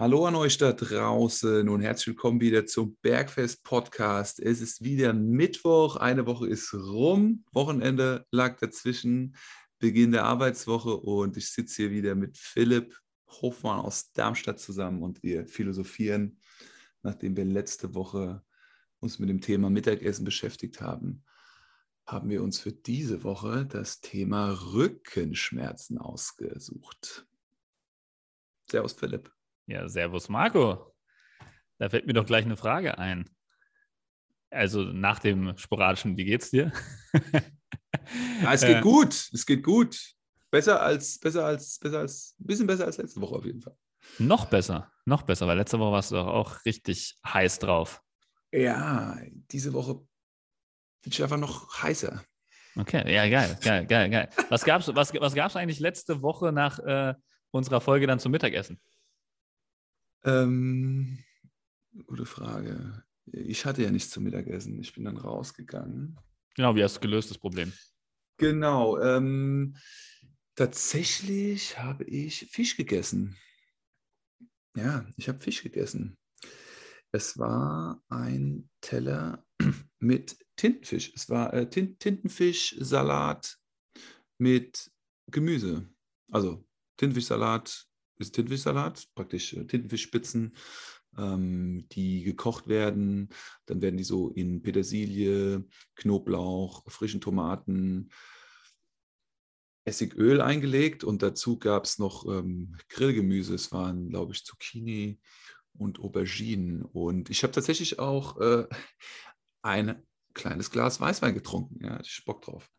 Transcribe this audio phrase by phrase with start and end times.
[0.00, 4.40] Hallo an euch da draußen und herzlich willkommen wieder zum Bergfest Podcast.
[4.40, 9.36] Es ist wieder Mittwoch, eine Woche ist rum, Wochenende lag dazwischen,
[9.78, 15.22] Beginn der Arbeitswoche und ich sitze hier wieder mit Philipp Hofmann aus Darmstadt zusammen und
[15.22, 16.40] wir philosophieren,
[17.02, 18.42] nachdem wir letzte Woche
[19.00, 21.24] uns mit dem Thema Mittagessen beschäftigt haben,
[22.06, 27.26] haben wir uns für diese Woche das Thema Rückenschmerzen ausgesucht.
[28.66, 29.30] Servus Philipp.
[29.70, 30.92] Ja, Servus Marco.
[31.78, 33.30] Da fällt mir doch gleich eine Frage ein.
[34.50, 36.72] Also nach dem sporadischen, wie geht's dir?
[38.42, 39.96] ja, es geht äh, gut, es geht gut.
[40.50, 43.76] Besser als, besser als, besser als, ein bisschen besser als letzte Woche auf jeden Fall.
[44.18, 48.02] Noch besser, noch besser, weil letzte Woche warst du doch auch richtig heiß drauf.
[48.50, 49.16] Ja,
[49.52, 49.94] diese Woche
[51.02, 52.24] bin ich einfach noch heißer.
[52.74, 54.30] Okay, ja, geil, geil, geil, geil.
[54.48, 57.14] Was gab es was, was gab's eigentlich letzte Woche nach äh,
[57.52, 58.80] unserer Folge dann zum Mittagessen?
[60.24, 61.18] Ähm,
[62.06, 63.04] gute Frage.
[63.26, 64.78] Ich hatte ja nichts zum Mittagessen.
[64.80, 66.18] Ich bin dann rausgegangen.
[66.54, 67.72] Genau, wie hast du gelöst das Problem?
[68.38, 68.98] Genau.
[68.98, 69.76] Ähm,
[70.54, 73.36] tatsächlich habe ich Fisch gegessen.
[74.76, 76.16] Ja, ich habe Fisch gegessen.
[77.12, 79.44] Es war ein Teller
[79.98, 81.12] mit Tintenfisch.
[81.14, 83.56] Es war äh, Tintenfischsalat
[84.38, 84.90] mit
[85.30, 85.88] Gemüse.
[86.30, 86.64] Also
[86.96, 87.89] Tintenfischsalat
[88.20, 90.54] ist Tintenfischsalat, praktisch äh, Tintenfischspitzen,
[91.18, 93.30] ähm, die gekocht werden.
[93.66, 95.64] Dann werden die so in Petersilie,
[95.96, 98.10] Knoblauch, frischen Tomaten,
[99.84, 103.54] Essigöl eingelegt und dazu gab es noch ähm, Grillgemüse.
[103.54, 105.18] Es waren, glaube ich, Zucchini
[105.72, 106.82] und Auberginen.
[106.82, 108.66] Und ich habe tatsächlich auch äh,
[109.62, 110.02] ein
[110.34, 111.84] kleines Glas Weißwein getrunken.
[111.84, 112.70] Ja, ich Bock drauf.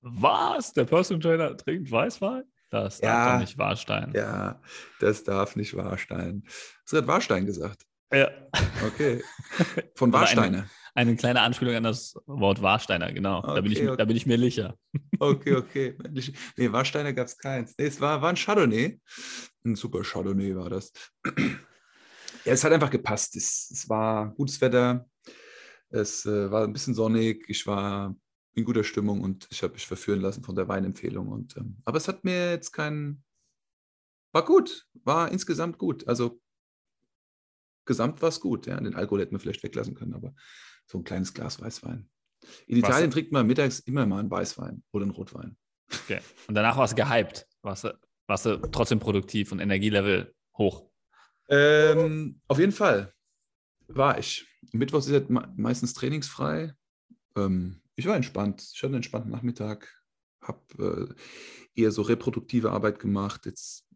[0.00, 0.72] Was?
[0.72, 2.44] Der Personal Trainer trinkt Weißwein?
[2.84, 4.12] Das ja, darf doch nicht Warstein.
[4.14, 4.60] Ja,
[5.00, 6.44] das darf nicht Warstein.
[6.84, 7.84] Was hat Warstein gesagt?
[8.12, 8.30] Ja.
[8.86, 9.22] Okay.
[9.96, 10.68] Von Warsteine.
[10.94, 13.38] Eine, eine, kleine Anspielung an das Wort Warsteiner, genau.
[13.38, 13.96] Okay, da, bin ich, okay.
[13.96, 14.76] da bin ich mir sicher.
[15.18, 15.98] Okay, okay.
[16.56, 17.74] Nee, Warsteiner gab es keins.
[17.76, 19.00] Nee, es war, war ein Chardonnay.
[19.64, 20.92] Ein super Chardonnay war das.
[22.44, 23.34] Ja, es hat einfach gepasst.
[23.36, 25.06] Es, es war gutes Wetter.
[25.90, 27.44] Es äh, war ein bisschen sonnig.
[27.48, 28.14] Ich war
[28.56, 31.28] in guter Stimmung und ich habe mich verführen lassen von der Weinempfehlung.
[31.28, 33.22] Und, ähm, aber es hat mir jetzt keinen.
[34.32, 36.08] War gut, war insgesamt gut.
[36.08, 36.40] Also
[37.84, 38.66] gesamt war es gut.
[38.66, 38.80] Ja.
[38.80, 40.34] Den Alkohol hätten wir vielleicht weglassen können, aber
[40.86, 42.08] so ein kleines Glas Weißwein.
[42.66, 42.88] In Was?
[42.88, 45.56] Italien trinkt man mittags immer mal einen Weißwein oder einen Rotwein.
[45.92, 46.20] Okay.
[46.48, 47.46] Und danach war es gehypt.
[47.60, 50.90] Warst du, warst du trotzdem produktiv und Energielevel hoch?
[51.48, 53.14] Ähm, auf jeden Fall
[53.86, 54.46] war ich.
[54.72, 56.74] Mittwochs ist ja meistens trainingsfrei.
[57.36, 58.62] Ähm, ich war entspannt.
[58.62, 60.02] Ich hatte einen entspannten Nachmittag,
[60.40, 61.16] habe
[61.74, 63.46] äh, eher so reproduktive Arbeit gemacht.
[63.46, 63.88] Jetzt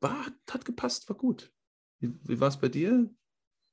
[0.00, 1.52] war, hat gepasst, war gut.
[2.00, 3.08] Wie, wie war es bei dir?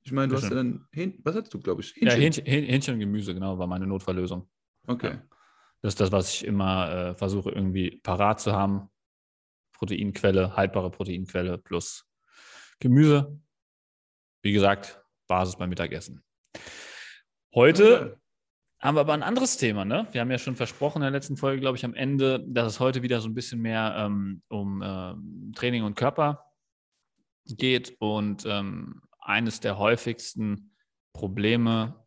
[0.04, 0.50] Ich meine, du Hähnchen.
[0.50, 1.96] hast ja dann, Hähn, was hattest du, glaube ich?
[1.96, 2.08] Hähnchen.
[2.08, 4.50] Ja, Hähnchen, Hähnchen und Gemüse, genau, war meine Notfalllösung.
[4.88, 5.12] Okay.
[5.12, 5.24] Ja.
[5.82, 8.90] Das ist das, was ich immer äh, versuche, irgendwie parat zu haben.
[9.74, 12.06] Proteinquelle, haltbare Proteinquelle plus
[12.80, 13.40] Gemüse.
[14.44, 16.24] Wie gesagt, Basis beim Mittagessen.
[17.54, 18.21] Heute
[18.82, 20.08] haben wir aber ein anderes Thema, ne?
[20.12, 22.80] Wir haben ja schon versprochen in der letzten Folge, glaube ich, am Ende, dass es
[22.80, 25.14] heute wieder so ein bisschen mehr ähm, um äh,
[25.56, 26.46] Training und Körper
[27.46, 27.96] geht.
[28.00, 30.74] Und ähm, eines der häufigsten
[31.14, 32.06] Probleme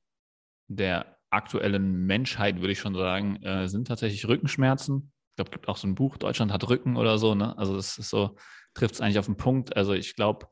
[0.67, 5.12] der aktuellen Menschheit, würde ich schon sagen, äh, sind tatsächlich Rückenschmerzen.
[5.31, 7.56] Ich glaube, es gibt auch so ein Buch, Deutschland hat Rücken oder so, ne?
[7.56, 8.37] Also das ist so,
[8.75, 9.77] trifft es eigentlich auf den Punkt.
[9.77, 10.47] Also ich glaube,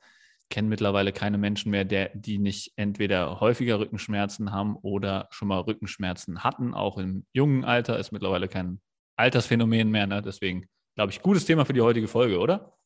[0.53, 5.61] kenne mittlerweile keine Menschen mehr, der, die nicht entweder häufiger Rückenschmerzen haben oder schon mal
[5.61, 6.75] Rückenschmerzen hatten.
[6.75, 8.79] Auch im jungen Alter ist mittlerweile kein
[9.17, 10.07] Altersphänomen mehr.
[10.07, 10.21] Ne?
[10.21, 12.77] Deswegen glaube ich, gutes Thema für die heutige Folge, oder?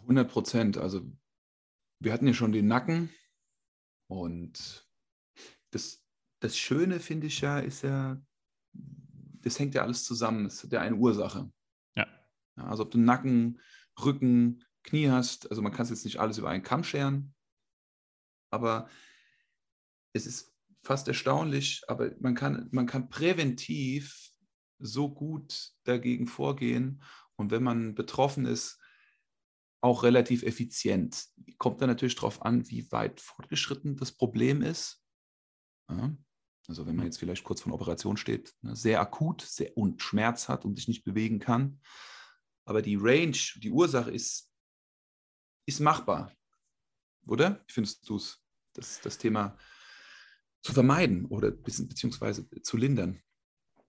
[0.00, 0.78] 100 Prozent.
[0.78, 1.02] Also
[2.00, 3.10] wir hatten ja schon den Nacken
[4.06, 4.88] und
[5.70, 6.02] das,
[6.40, 8.18] das Schöne finde ich ja, ist ja,
[8.72, 10.44] das hängt ja alles zusammen.
[10.44, 11.52] Das hat ja eine Ursache.
[11.94, 12.06] Ja.
[12.56, 13.60] Also ob du Nacken,
[14.02, 15.48] Rücken, Knie hast.
[15.50, 17.34] Also man kann es jetzt nicht alles über einen Kamm scheren,
[18.50, 18.88] aber
[20.12, 24.30] es ist fast erstaunlich, aber man kann, man kann präventiv
[24.78, 27.02] so gut dagegen vorgehen
[27.36, 28.78] und wenn man betroffen ist,
[29.80, 31.26] auch relativ effizient.
[31.58, 35.02] Kommt dann natürlich darauf an, wie weit fortgeschritten das Problem ist.
[35.90, 36.16] Ja.
[36.68, 40.00] Also wenn man jetzt vielleicht kurz vor einer Operation steht, ne, sehr akut sehr, und
[40.00, 41.80] Schmerz hat und sich nicht bewegen kann.
[42.64, 44.51] Aber die Range, die Ursache ist
[45.66, 46.32] ist machbar,
[47.26, 47.62] oder?
[47.66, 48.44] Wie findest du es,
[48.74, 49.56] das, das Thema
[50.62, 53.20] zu vermeiden oder beziehungsweise zu lindern?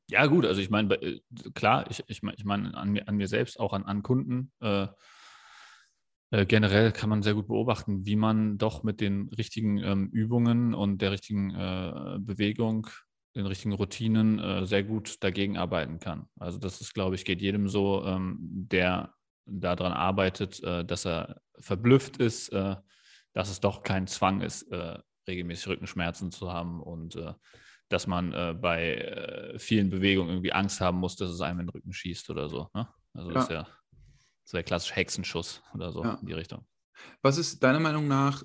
[0.10, 1.22] Ja, gut, also ich meine,
[1.54, 4.52] klar, ich, ich meine ich mein, an, mir, an mir selbst, auch an, an Kunden,
[4.60, 4.88] äh,
[6.34, 10.74] Äh, generell kann man sehr gut beobachten, wie man doch mit den richtigen ähm, Übungen
[10.74, 12.88] und der richtigen äh, Bewegung,
[13.36, 16.26] den richtigen Routinen äh, sehr gut dagegen arbeiten kann.
[16.40, 19.14] Also das ist, glaube ich, geht jedem so, ähm, der
[19.46, 22.76] daran arbeitet, äh, dass er verblüfft ist, äh,
[23.34, 24.98] dass es doch kein Zwang ist, äh,
[25.28, 27.18] regelmäßig Rückenschmerzen zu haben und
[27.88, 31.94] dass man bei vielen Bewegungen irgendwie Angst haben muss, dass es einem in den Rücken
[31.94, 32.70] schießt oder so.
[32.74, 32.90] Ne?
[33.14, 33.34] Also ja.
[33.34, 33.68] das ist ja
[34.44, 36.16] so der klassische Hexenschuss oder so ja.
[36.16, 36.66] in die Richtung.
[37.22, 38.44] Was ist deiner Meinung nach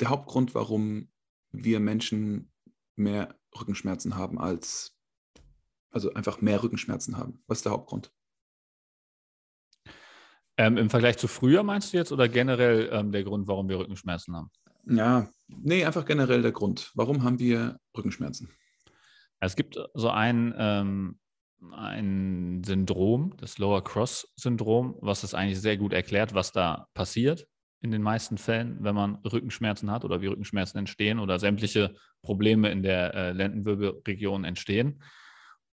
[0.00, 1.10] der Hauptgrund, warum
[1.50, 2.52] wir Menschen
[2.94, 4.96] mehr Rückenschmerzen haben als,
[5.90, 7.42] also einfach mehr Rückenschmerzen haben?
[7.46, 8.12] Was ist der Hauptgrund?
[10.58, 13.78] Ähm, Im Vergleich zu früher meinst du jetzt oder generell ähm, der Grund, warum wir
[13.78, 14.50] Rückenschmerzen haben?
[14.84, 16.90] Ja, nee, einfach generell der Grund.
[16.94, 18.50] Warum haben wir Rückenschmerzen?
[19.40, 21.18] Es gibt so ein ähm,
[21.72, 27.46] ein Syndrom, das Lower Cross Syndrom, was es eigentlich sehr gut erklärt, was da passiert
[27.80, 32.70] in den meisten Fällen, wenn man Rückenschmerzen hat oder wie Rückenschmerzen entstehen oder sämtliche Probleme
[32.70, 35.02] in der äh, Lendenwirbelregion entstehen.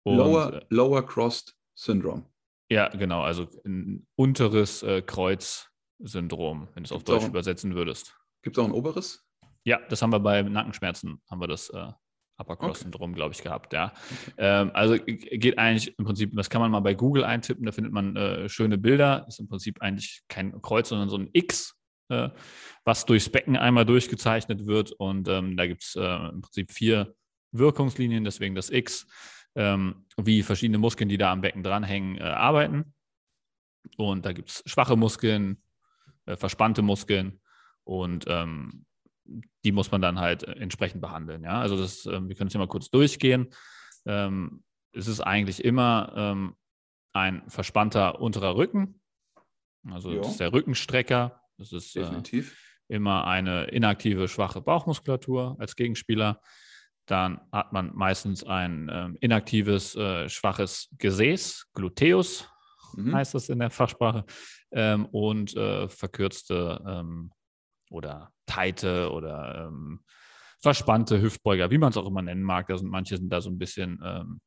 [0.03, 2.25] Und, Lower, äh, Lower Cross Syndrome.
[2.71, 8.15] Ja, genau, also ein unteres äh, Kreuz-Syndrom, wenn du es auf Deutsch ein, übersetzen würdest.
[8.43, 9.27] Gibt es auch ein oberes?
[9.65, 11.91] Ja, das haben wir bei Nackenschmerzen, haben wir das äh,
[12.37, 13.17] Upper Cross Syndrom, okay.
[13.17, 13.91] glaube ich, gehabt, ja.
[14.11, 14.33] Okay.
[14.37, 17.91] Ähm, also geht eigentlich im Prinzip, das kann man mal bei Google eintippen, da findet
[17.91, 19.25] man äh, schöne Bilder.
[19.27, 21.75] Ist im Prinzip eigentlich kein Kreuz, sondern so ein X,
[22.07, 22.29] äh,
[22.85, 24.93] was durchs Becken einmal durchgezeichnet wird.
[24.93, 27.13] Und ähm, da gibt es äh, im Prinzip vier
[27.51, 29.07] Wirkungslinien, deswegen das X,
[29.55, 32.93] ähm, wie verschiedene Muskeln, die da am Becken dranhängen, äh, arbeiten.
[33.97, 35.61] Und da gibt es schwache Muskeln,
[36.25, 37.41] äh, verspannte Muskeln
[37.83, 38.85] und ähm,
[39.63, 41.43] die muss man dann halt äh, entsprechend behandeln.
[41.43, 43.49] Ja, also das, ähm, wir können es hier mal kurz durchgehen.
[44.05, 44.63] Ähm,
[44.93, 46.55] es ist eigentlich immer ähm,
[47.13, 49.01] ein verspannter unterer Rücken.
[49.89, 51.41] Also das ist der Rückenstrecker.
[51.57, 52.53] Das ist äh, Definitiv.
[52.87, 56.41] Äh, immer eine inaktive, schwache Bauchmuskulatur als Gegenspieler.
[57.07, 62.47] Dann hat man meistens ein ähm, inaktives, äh, schwaches Gesäß, Gluteus
[62.95, 63.15] mhm.
[63.15, 64.25] heißt das in der Fachsprache,
[64.71, 67.31] ähm, und äh, verkürzte ähm,
[67.89, 70.01] oder Teite oder ähm,
[70.61, 72.67] verspannte Hüftbeuger, wie man es auch immer nennen mag.
[72.67, 74.41] Da sind manche sind da so ein bisschen ähm,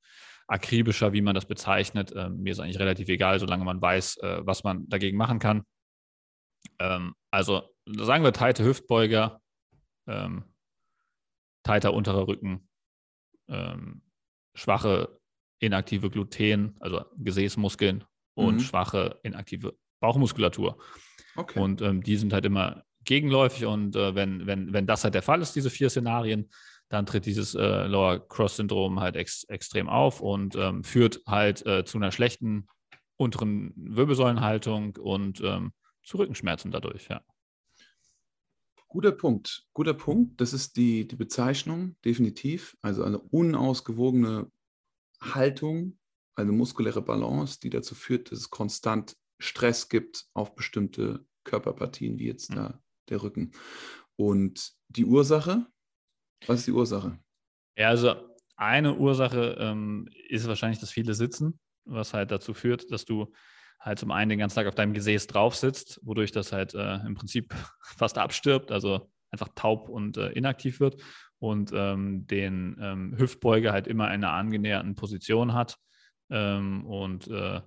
[0.46, 2.12] akribischer, wie man das bezeichnet.
[2.14, 5.62] Ähm, mir ist eigentlich relativ egal, solange man weiß, äh, was man dagegen machen kann.
[7.30, 9.38] Also sagen wir Teite Hüftbeuger,
[11.64, 12.68] teiter unterer Rücken,
[13.48, 14.02] ähm,
[14.54, 15.20] schwache
[15.58, 18.60] inaktive Gluten, also Gesäßmuskeln und mhm.
[18.60, 20.78] schwache inaktive Bauchmuskulatur.
[21.34, 21.58] Okay.
[21.58, 25.22] Und ähm, die sind halt immer gegenläufig und äh, wenn, wenn, wenn das halt der
[25.22, 26.50] Fall ist, diese vier Szenarien,
[26.88, 31.84] dann tritt dieses äh, Lower Cross-Syndrom halt ex extrem auf und ähm, führt halt äh,
[31.84, 32.66] zu einer schlechten
[33.16, 35.72] unteren Wirbelsäulenhaltung und ähm,
[36.02, 37.22] zu Rückenschmerzen dadurch, ja.
[38.94, 40.40] Guter Punkt, guter Punkt.
[40.40, 42.76] Das ist die, die Bezeichnung, definitiv.
[42.80, 44.52] Also eine unausgewogene
[45.20, 45.98] Haltung,
[46.36, 52.28] eine muskuläre Balance, die dazu führt, dass es konstant Stress gibt auf bestimmte Körperpartien, wie
[52.28, 52.54] jetzt mhm.
[52.54, 53.50] da der Rücken.
[54.14, 55.66] Und die Ursache,
[56.46, 57.18] was ist die Ursache?
[57.76, 58.14] Ja, also
[58.54, 63.32] eine Ursache ähm, ist wahrscheinlich, dass viele sitzen, was halt dazu führt, dass du
[63.84, 66.96] halt zum einen den ganzen Tag auf deinem Gesäß drauf sitzt, wodurch das halt äh,
[67.06, 67.54] im Prinzip
[67.96, 71.02] fast abstirbt, also einfach taub und äh, inaktiv wird
[71.38, 75.76] und ähm, den ähm, Hüftbeuger halt immer in einer angenäherten Position hat
[76.30, 77.60] ähm, und äh,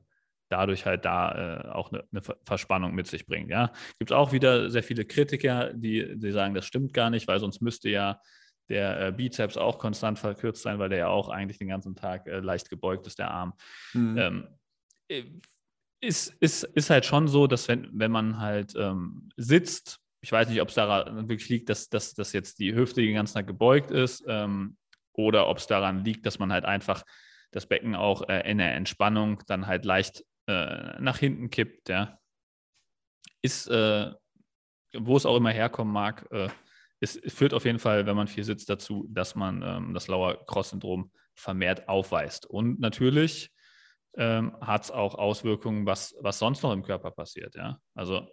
[0.49, 3.49] dadurch halt da äh, auch eine, eine, Verspannung mit sich bringt.
[3.51, 7.27] Ja, gibt es auch wieder sehr viele Kritiker, die, die sagen, das stimmt gar nicht,
[7.27, 8.21] weil sonst müsste ja
[8.69, 12.27] der äh, Bizeps auch konstant verkürzt sein, weil der ja auch eigentlich den ganzen Tag
[12.27, 13.53] äh, leicht gebeugt ist, der Arm.
[13.93, 14.47] Mhm.
[15.99, 20.49] Ist, ist, ist halt schon so, dass wenn, wenn man halt ähm, sitzt, ich weiß
[20.49, 23.47] nicht, ob es daran wirklich liegt, dass, dass, dass jetzt die Hüfte den ganzen Tag
[23.47, 24.77] gebeugt ist ähm,
[25.13, 27.03] oder ob es daran liegt, dass man halt einfach
[27.51, 32.19] das Becken auch äh, in der Entspannung dann halt leicht äh, nach hinten kippt, ja,
[33.41, 34.11] ist, äh,
[34.93, 36.49] wo es auch immer herkommen mag, äh,
[36.99, 40.45] es führt auf jeden Fall, wenn man viel sitzt, dazu, dass man ähm, das Lower
[40.45, 42.45] Cross-Syndrom vermehrt aufweist.
[42.47, 43.51] Und natürlich
[44.17, 47.55] ähm, hat es auch Auswirkungen, was, was sonst noch im Körper passiert.
[47.55, 47.79] Ja?
[47.93, 48.27] Also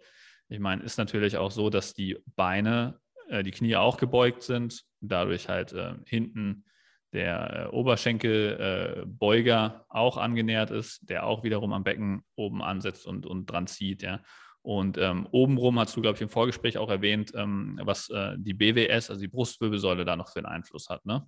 [0.49, 4.83] ich meine, ist natürlich auch so, dass die Beine, äh, die Knie auch gebeugt sind,
[5.01, 6.65] dadurch halt äh, hinten
[7.13, 13.25] der äh, Oberschenkelbeuger äh, auch angenähert ist, der auch wiederum am Becken oben ansetzt und,
[13.25, 14.03] und dran zieht.
[14.03, 14.21] Ja.
[14.63, 18.55] Und ähm, obenrum hast du, glaube ich, im Vorgespräch auch erwähnt, ähm, was äh, die
[18.55, 21.07] BWS, also die Brustwirbelsäule, da noch für einen Einfluss hat.
[21.07, 21.25] Ne?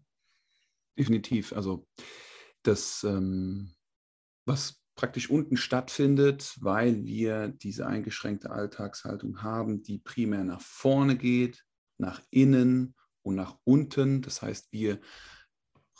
[0.98, 1.52] Definitiv.
[1.52, 1.86] Also
[2.62, 3.70] das, ähm,
[4.46, 11.64] was praktisch unten stattfindet, weil wir diese eingeschränkte Alltagshaltung haben, die primär nach vorne geht,
[11.98, 14.22] nach innen und nach unten.
[14.22, 15.00] Das heißt, wir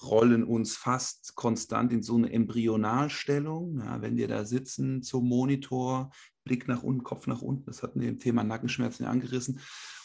[0.02, 3.80] rollen uns fast konstant in so eine Embryonalstellung.
[3.80, 6.10] Ja, wenn wir da sitzen zum Monitor,
[6.44, 9.60] Blick nach unten, Kopf nach unten, das hatten wir im Thema Nackenschmerzen ja angerissen.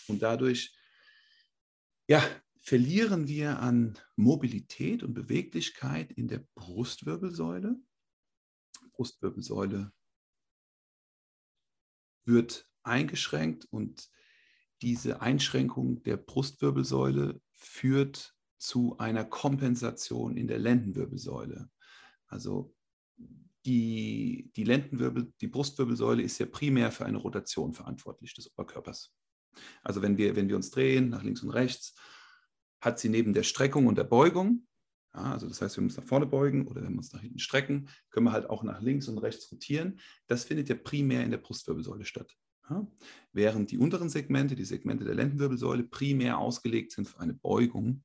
[0.07, 0.75] Und dadurch
[2.07, 2.21] ja,
[2.61, 7.77] verlieren wir an Mobilität und Beweglichkeit in der Brustwirbelsäule.
[9.01, 9.91] Brustwirbelsäule
[12.23, 14.07] wird eingeschränkt und
[14.83, 21.71] diese Einschränkung der Brustwirbelsäule führt zu einer Kompensation in der Lendenwirbelsäule.
[22.27, 22.75] Also
[23.65, 29.15] die, die Lendenwirbel, die Brustwirbelsäule ist ja primär für eine Rotation verantwortlich des Oberkörpers.
[29.81, 31.95] Also wenn wir, wenn wir uns drehen nach links und rechts,
[32.79, 34.67] hat sie neben der Streckung und der Beugung,
[35.13, 37.39] ja, also das heißt, wir müssen nach vorne beugen oder wenn wir uns nach hinten
[37.39, 39.99] strecken, können wir halt auch nach links und rechts rotieren.
[40.27, 42.35] Das findet ja primär in der Brustwirbelsäule statt.
[42.69, 42.87] Ja,
[43.33, 48.03] während die unteren Segmente, die Segmente der Lendenwirbelsäule, primär ausgelegt sind für eine Beugung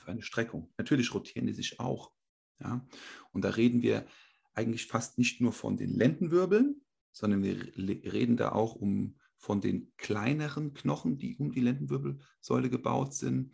[0.00, 0.72] für eine Streckung.
[0.78, 2.12] Natürlich rotieren die sich auch.
[2.58, 2.86] Ja?
[3.32, 4.06] Und da reden wir
[4.54, 9.92] eigentlich fast nicht nur von den Lendenwirbeln, sondern wir reden da auch um von den
[9.96, 13.52] kleineren Knochen, die um die Lendenwirbelsäule gebaut sind,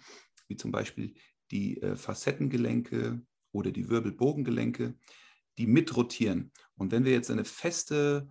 [0.48, 1.14] wie zum Beispiel
[1.50, 3.22] die äh, Facettengelenke
[3.52, 4.94] oder die Wirbelbogengelenke,
[5.58, 6.52] die mitrotieren.
[6.76, 8.28] Und wenn wir jetzt eine feste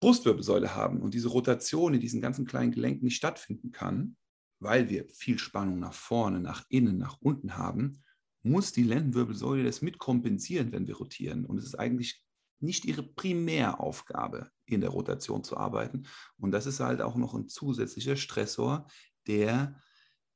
[0.00, 4.16] Brustwirbelsäule haben und diese Rotation in diesen ganzen kleinen Gelenken nicht stattfinden kann,
[4.60, 8.02] weil wir viel Spannung nach vorne, nach innen, nach unten haben,
[8.42, 11.44] muss die Lendenwirbelsäule das mitkompensieren, wenn wir rotieren.
[11.44, 12.24] Und es ist eigentlich
[12.60, 16.06] nicht ihre Primäraufgabe, in der Rotation zu arbeiten.
[16.38, 18.88] Und das ist halt auch noch ein zusätzlicher Stressor,
[19.26, 19.80] der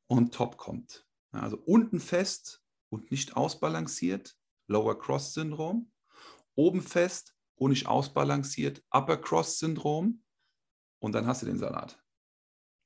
[0.09, 1.07] on top kommt.
[1.33, 4.35] Also unten fest und nicht ausbalanciert,
[4.69, 5.91] Lower Cross Syndrom.
[6.55, 10.23] Oben fest und nicht ausbalanciert, Upper Cross Syndrom.
[11.01, 11.99] Und dann hast du den Salat.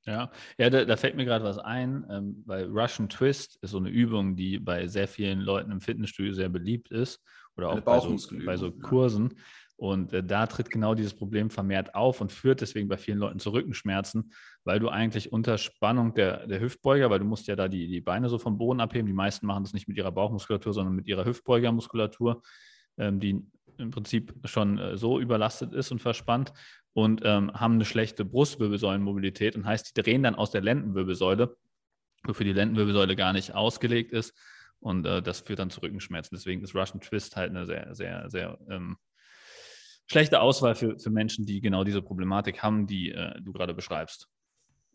[0.05, 3.77] Ja, ja da, da fällt mir gerade was ein, ähm, weil Russian Twist ist so
[3.77, 7.21] eine Übung, die bei sehr vielen Leuten im Fitnessstudio sehr beliebt ist
[7.57, 9.33] oder auch bei so, bei so, Kursen.
[9.35, 9.43] Ja.
[9.77, 13.39] Und äh, da tritt genau dieses Problem vermehrt auf und führt deswegen bei vielen Leuten
[13.39, 17.67] zu Rückenschmerzen, weil du eigentlich unter Spannung der, der Hüftbeuger, weil du musst ja da
[17.67, 19.05] die, die Beine so vom Boden abheben.
[19.05, 22.41] Die meisten machen das nicht mit ihrer Bauchmuskulatur, sondern mit ihrer Hüftbeugermuskulatur,
[22.97, 23.45] ähm, die
[23.77, 26.53] im Prinzip schon äh, so überlastet ist und verspannt
[26.93, 31.55] und ähm, haben eine schlechte Brustwirbelsäulenmobilität und heißt, die drehen dann aus der Lendenwirbelsäule,
[32.23, 34.33] wofür die Lendenwirbelsäule gar nicht ausgelegt ist.
[34.79, 36.35] Und äh, das führt dann zu Rückenschmerzen.
[36.35, 38.97] Deswegen ist Russian Twist halt eine sehr, sehr, sehr ähm,
[40.07, 44.27] schlechte Auswahl für, für Menschen, die genau diese Problematik haben, die äh, du gerade beschreibst.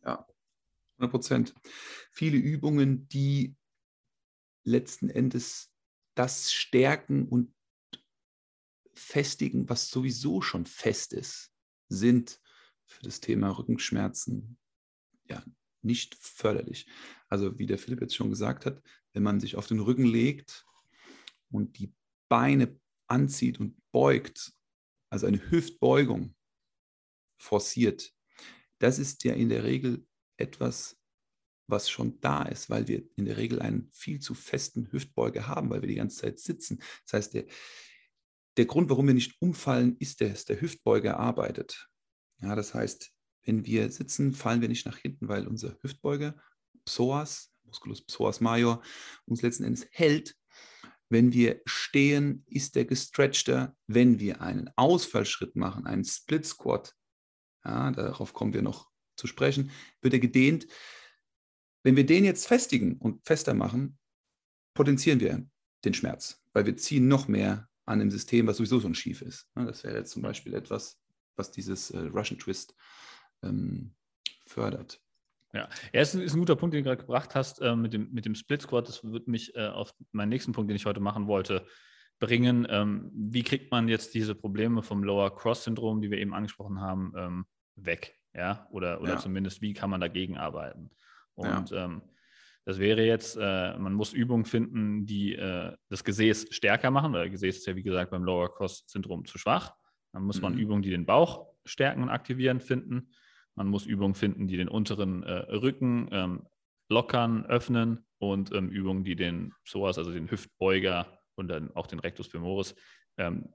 [0.05, 0.27] Ja,
[0.97, 1.55] 100 Prozent.
[2.11, 3.55] Viele Übungen, die
[4.65, 5.73] letzten Endes
[6.15, 7.55] das stärken und
[8.95, 11.53] festigen, was sowieso schon fest ist
[11.93, 12.41] sind
[12.85, 14.59] für das Thema Rückenschmerzen
[15.29, 15.43] ja
[15.83, 16.87] nicht förderlich.
[17.29, 20.65] Also wie der Philipp jetzt schon gesagt hat, wenn man sich auf den Rücken legt
[21.51, 21.93] und die
[22.29, 24.53] Beine anzieht und beugt,
[25.13, 26.35] also eine Hüftbeugung
[27.37, 28.15] forciert,
[28.79, 30.07] das ist ja in der Regel
[30.39, 30.99] etwas,
[31.67, 35.69] was schon da ist, weil wir in der Regel einen viel zu festen Hüftbeuger haben,
[35.69, 36.83] weil wir die ganze Zeit sitzen.
[37.05, 37.45] Das heißt, der,
[38.57, 41.89] der Grund, warum wir nicht umfallen, ist, dass der Hüftbeuger arbeitet.
[42.41, 43.13] Ja, das heißt,
[43.45, 46.41] wenn wir sitzen, fallen wir nicht nach hinten, weil unser Hüftbeuger,
[46.87, 48.83] Psoas, Musculus psoas major,
[49.27, 50.37] uns letzten Endes hält.
[51.13, 53.77] Wenn wir stehen, ist der gestretchter.
[53.87, 56.95] Wenn wir einen Ausfallschritt machen, einen Split Squat,
[57.67, 60.67] ja, darauf kommen wir noch zu sprechen, wird er gedehnt.
[61.83, 63.99] Wenn wir den jetzt festigen und fester machen,
[64.73, 65.47] potenzieren wir
[65.85, 69.47] den Schmerz, weil wir ziehen noch mehr an dem System, was sowieso schon schief ist.
[69.55, 70.99] Das wäre jetzt zum Beispiel etwas,
[71.37, 72.75] was dieses äh, Russian Twist
[73.43, 73.95] ähm,
[74.47, 74.99] fördert.
[75.53, 78.11] Ja, ja ist, ist, ein guter Punkt, den du gerade gebracht hast äh, mit, dem,
[78.13, 78.89] mit dem Split Squad.
[78.89, 81.67] Das wird mich äh, auf meinen nächsten Punkt, den ich heute machen wollte,
[82.19, 82.67] bringen.
[82.71, 86.81] Ähm, wie kriegt man jetzt diese Probleme vom Lower Cross Syndrom, die wir eben angesprochen
[86.81, 88.19] haben, ähm, weg?
[88.35, 89.19] Ja, oder, oder ja.
[89.19, 90.91] zumindest, wie kann man dagegen arbeiten?
[91.35, 91.85] Und ja.
[91.85, 92.03] ähm,
[92.65, 97.29] das wäre jetzt, äh, man muss Übungen finden, die äh, das Gesäß stärker machen, weil
[97.29, 99.75] Gesäß ist ja, wie gesagt, beim Lower Cross Syndrom zu schwach.
[100.13, 100.61] Dann muss man mhm.
[100.61, 103.11] Übungen, die den Bauch stärken und aktivieren, finden.
[103.55, 106.47] Man muss Übungen finden, die den unteren äh, Rücken ähm,
[106.89, 111.99] lockern, öffnen und ähm, Übungen, die den Psoas, also den Hüftbeuger und dann auch den
[111.99, 112.75] Rectus femoris
[113.17, 113.53] ähm,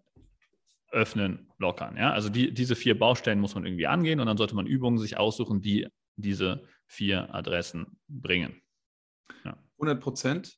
[0.92, 1.98] öffnen, lockern.
[1.98, 2.14] Ja?
[2.14, 5.18] Also die, diese vier Baustellen muss man irgendwie angehen und dann sollte man Übungen sich
[5.18, 8.62] aussuchen, die diese vier Adressen bringen.
[9.44, 9.58] Ja.
[9.74, 10.58] 100 Prozent.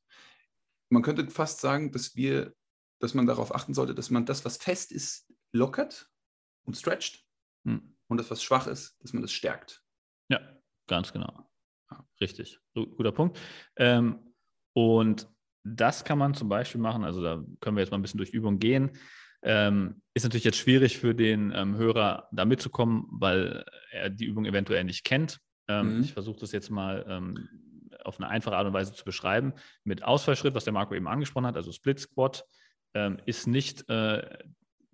[0.89, 2.53] Man könnte fast sagen, dass wir
[2.99, 6.09] dass man darauf achten sollte, dass man das, was fest ist, lockert
[6.65, 7.25] und stretcht
[7.65, 7.93] Hm.
[8.09, 9.81] Und das, was schwach ist, dass man das stärkt.
[10.29, 10.41] Ja,
[10.87, 11.49] ganz genau.
[12.19, 13.39] Richtig, Gu- guter Punkt.
[13.77, 14.19] Ähm,
[14.73, 15.27] und
[15.63, 18.31] das kann man zum Beispiel machen, also da können wir jetzt mal ein bisschen durch
[18.31, 18.91] Übung gehen.
[19.41, 24.45] Ähm, ist natürlich jetzt schwierig für den ähm, Hörer da mitzukommen, weil er die Übung
[24.45, 25.39] eventuell nicht kennt.
[25.67, 26.03] Ähm, Mhm.
[26.03, 27.47] Ich versuche das jetzt mal ähm,
[28.03, 29.53] auf eine einfache Art und Weise zu beschreiben.
[29.83, 32.45] Mit Ausfallschritt, was der Marco eben angesprochen hat, also Split Squat,
[32.95, 34.39] ähm, ist nicht äh,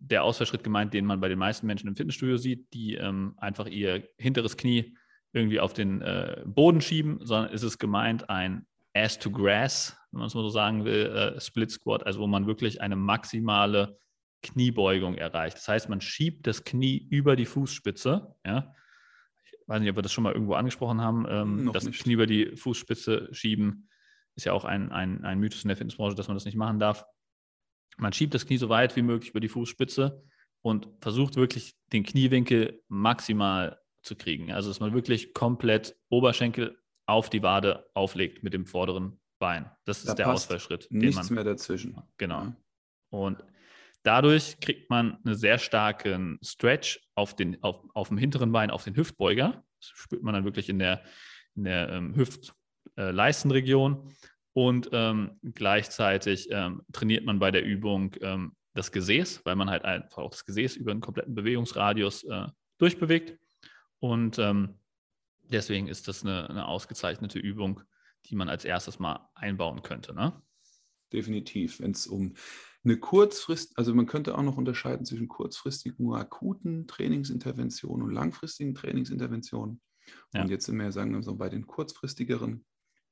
[0.10, 3.68] der Ausfallschritt gemeint, den man bei den meisten Menschen im Fitnessstudio sieht, die ähm, einfach
[3.68, 4.96] ihr hinteres Knie
[5.34, 10.20] irgendwie auf den äh, Boden schieben, sondern ist es gemeint ein Ass to Grass, wenn
[10.20, 14.00] man es mal so sagen will, äh, Split Squat, also wo man wirklich eine maximale
[14.42, 15.58] Kniebeugung erreicht.
[15.58, 18.36] Das heißt, man schiebt das Knie über die Fußspitze.
[18.46, 18.74] Ja?
[19.44, 21.26] Ich weiß nicht, ob wir das schon mal irgendwo angesprochen haben.
[21.28, 21.90] Ähm, das.
[21.92, 23.90] Knie über die Fußspitze schieben
[24.36, 26.80] ist ja auch ein, ein, ein Mythos in der Fitnessbranche, dass man das nicht machen
[26.80, 27.06] darf.
[27.98, 30.24] Man schiebt das Knie so weit wie möglich über die Fußspitze
[30.62, 34.52] und versucht wirklich den Kniewinkel maximal zu kriegen.
[34.52, 39.70] Also dass man wirklich komplett Oberschenkel auf die Wade auflegt mit dem vorderen Bein.
[39.86, 41.98] Das ist Da der Ausfallschritt, den Nichts man mehr dazwischen.
[42.18, 42.54] Genau.
[43.10, 43.44] Und
[44.04, 48.84] dadurch kriegt man einen sehr starken Stretch auf, den, auf, auf dem hinteren Bein, auf
[48.84, 49.64] den Hüftbeuger.
[49.80, 51.04] Das spürt man dann wirklich in der,
[51.56, 54.12] in der ähm, Hüft-Leistenregion.
[54.56, 59.84] Und ähm, gleichzeitig ähm, trainiert man bei der Übung ähm, das Gesäß, weil man halt
[59.84, 62.48] einfach auch das Gesäß über einen kompletten Bewegungsradius äh,
[62.78, 63.38] durchbewegt.
[64.00, 64.80] Und ähm,
[65.44, 67.82] deswegen ist das eine, eine ausgezeichnete Übung,
[68.28, 70.16] die man als erstes mal einbauen könnte.
[70.16, 70.42] Ne?
[71.12, 71.82] Definitiv.
[71.82, 72.36] Wenn es um
[72.86, 78.74] eine Kurzfrist, also man könnte auch noch unterscheiden zwischen kurzfristigen, nur akuten Trainingsinterventionen und langfristigen
[78.74, 79.82] Trainingsinterventionen.
[80.34, 80.44] Ja.
[80.44, 82.64] Und jetzt sind wir, sagen wir so, bei den kurzfristigeren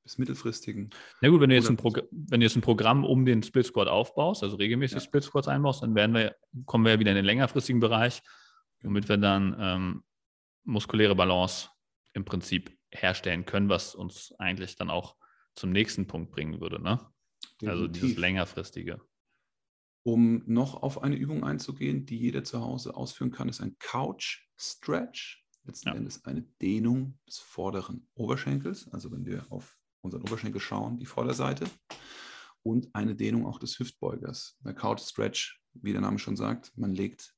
[0.04, 0.90] bis mittelfristigen.
[1.22, 1.82] Na gut, wenn du jetzt ein, 100%.
[1.82, 5.02] Progr wenn du jetzt ein Programm um den Split Squad aufbaust, also regelmäßig Ja.
[5.02, 8.22] Split Squads einbaust, dann werden wir, kommen wir ja wieder in den längerfristigen Bereich,
[8.82, 10.04] womit wir dann ähm,
[10.66, 11.70] muskuläre Balance
[12.14, 15.16] im Prinzip herstellen können, was uns eigentlich dann auch
[15.56, 16.82] zum nächsten Punkt bringen würde.
[16.82, 17.00] Ne?
[17.66, 19.02] Also dieses längerfristige.
[20.04, 24.48] Um noch auf eine Übung einzugehen, die jeder zu Hause ausführen kann, ist ein Couch
[24.58, 25.46] Stretch.
[25.66, 25.96] Letzten Ja.
[25.96, 28.90] Endes eine Dehnung des vorderen Oberschenkels.
[28.92, 31.66] Also wenn wir auf unseren Oberschenkel schauen, die Vorderseite.
[32.62, 34.58] Und eine Dehnung auch des Hüftbeugers.
[34.60, 37.34] Der Couch Stretch, wie der Name schon sagt, man legt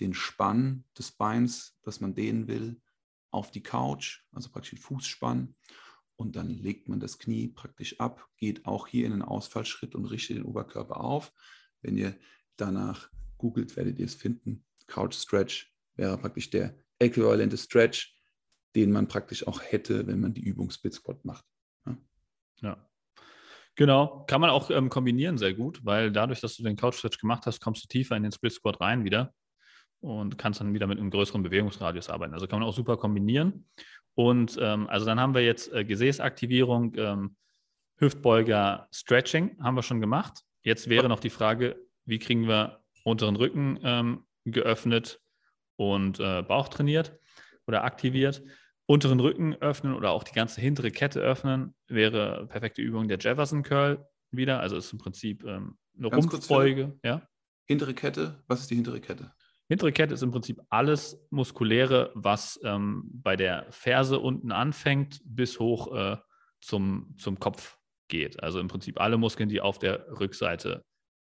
[0.00, 2.80] den Spann des Beins, das man dehnen will,
[3.30, 5.54] auf die Couch, also praktisch den Fußspann.
[6.16, 10.06] Und dann legt man das Knie praktisch ab, geht auch hier in den Ausfallschritt und
[10.06, 11.32] richtet den Oberkörper auf.
[11.82, 12.18] Wenn ihr
[12.56, 14.64] danach googelt, werdet ihr es finden.
[14.86, 18.16] Couch Stretch wäre praktisch der äquivalente Stretch,
[18.74, 21.44] den man praktisch auch hätte, wenn man die Übung Split Squat macht.
[22.60, 22.76] Ja.
[23.74, 27.18] Genau, kann man auch ähm, kombinieren sehr gut, weil dadurch, dass du den Couch Stretch
[27.18, 29.34] gemacht hast, kommst du tiefer in den Split Squat rein wieder
[30.00, 32.32] und kannst dann wieder mit einem größeren Bewegungsradius arbeiten.
[32.32, 33.68] Also kann man auch super kombinieren.
[34.14, 37.36] Und ähm, also dann haben wir jetzt äh, Gesäßaktivierung, ähm,
[37.98, 40.42] Hüftbeuger, Stretching haben wir schon gemacht.
[40.62, 45.20] Jetzt wäre noch die Frage, wie kriegen wir unteren Rücken ähm, geöffnet
[45.76, 47.18] und äh, Bauch trainiert
[47.66, 48.42] oder aktiviert.
[48.86, 53.62] Unteren Rücken öffnen oder auch die ganze hintere Kette öffnen wäre perfekte Übung der Jefferson
[53.62, 54.60] Curl wieder.
[54.60, 56.98] Also ist im Prinzip ähm, eine Ganz Rumpfbeuge.
[57.04, 57.28] Ja?
[57.66, 59.32] Hintere Kette, was ist die hintere Kette?
[59.68, 65.58] Hintere Kette ist im Prinzip alles Muskuläre, was ähm, bei der Ferse unten anfängt, bis
[65.58, 66.16] hoch äh,
[66.60, 68.40] zum, zum Kopf geht.
[68.40, 70.84] Also im Prinzip alle Muskeln, die auf der Rückseite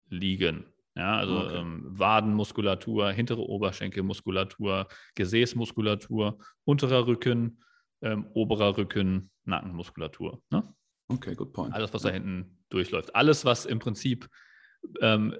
[0.08, 0.66] liegen.
[0.96, 1.56] Ja, also Okay.
[1.58, 7.62] ähm, Wadenmuskulatur, hintere Oberschenkelmuskulatur, Gesäßmuskulatur, unterer Rücken,
[8.00, 10.40] ähm, oberer Rücken, Nackenmuskulatur.
[10.50, 10.72] Ne?
[11.08, 11.74] Okay, good point.
[11.74, 13.14] Alles, was da hinten durchläuft.
[13.14, 14.28] Alles, was im Prinzip
[15.00, 15.34] ähm,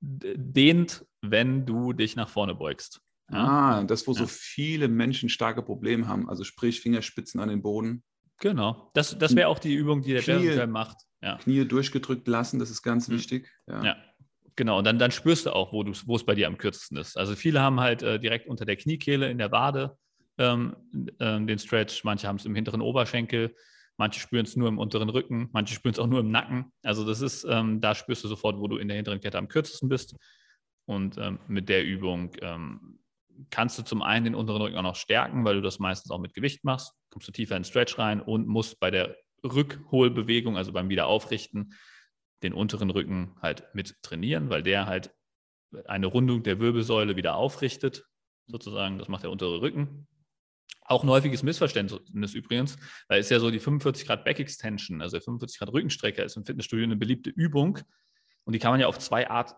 [0.00, 3.00] dehnt, wenn du dich nach vorne beugst.
[3.30, 3.78] Ja?
[3.80, 4.28] Ah, das, wo so Ja.
[4.30, 8.02] viele Menschen starke Probleme haben, also sprich Fingerspitzen an den Boden,
[8.38, 8.90] Genau.
[8.94, 10.32] Das, das wäre auch die Übung, die der Knie.
[10.32, 10.96] Jefferson macht.
[11.22, 11.36] Ja.
[11.36, 13.12] Knie durchgedrückt lassen, das ist ganz Mhm.
[13.14, 13.48] wichtig.
[13.68, 13.96] Ja.
[14.56, 17.16] Genau, und dann, dann spürst du auch, wo es bei dir am kürzesten ist.
[17.16, 19.96] Also viele haben halt äh, direkt unter der Kniekehle in der Wade
[20.38, 20.76] ähm,
[21.20, 23.54] ähm, den Stretch, manche haben es im hinteren Oberschenkel,
[23.96, 26.72] manche spüren es nur im unteren Rücken, manche spüren es auch nur im Nacken.
[26.82, 29.48] Also das ist, ähm, da spürst du sofort, wo du in der hinteren Kette am
[29.48, 30.16] kürzesten bist.
[30.86, 32.98] Und ähm, mit der Übung ähm,
[33.50, 36.18] kannst du zum einen den unteren Rücken auch noch stärken, weil du das meistens auch
[36.18, 40.56] mit Gewicht machst, kommst du tiefer in den Stretch rein und musst bei der Rückholbewegung,
[40.56, 41.74] also beim Wiederaufrichten,
[42.42, 45.14] den unteren Rücken halt mit trainieren, weil der halt
[45.86, 48.04] eine Rundung der Wirbelsäule wieder aufrichtet,
[48.46, 48.98] sozusagen.
[48.98, 50.06] Das macht der untere Rücken.
[50.82, 52.76] Auch ein häufiges Missverständnis übrigens,
[53.08, 56.36] da ist ja so die 45 Grad Back Extension, also der 45 Grad Rückenstrecker ist
[56.36, 57.78] im Fitnessstudio eine beliebte Übung.
[58.44, 59.54] Und die kann man ja auf zwei Art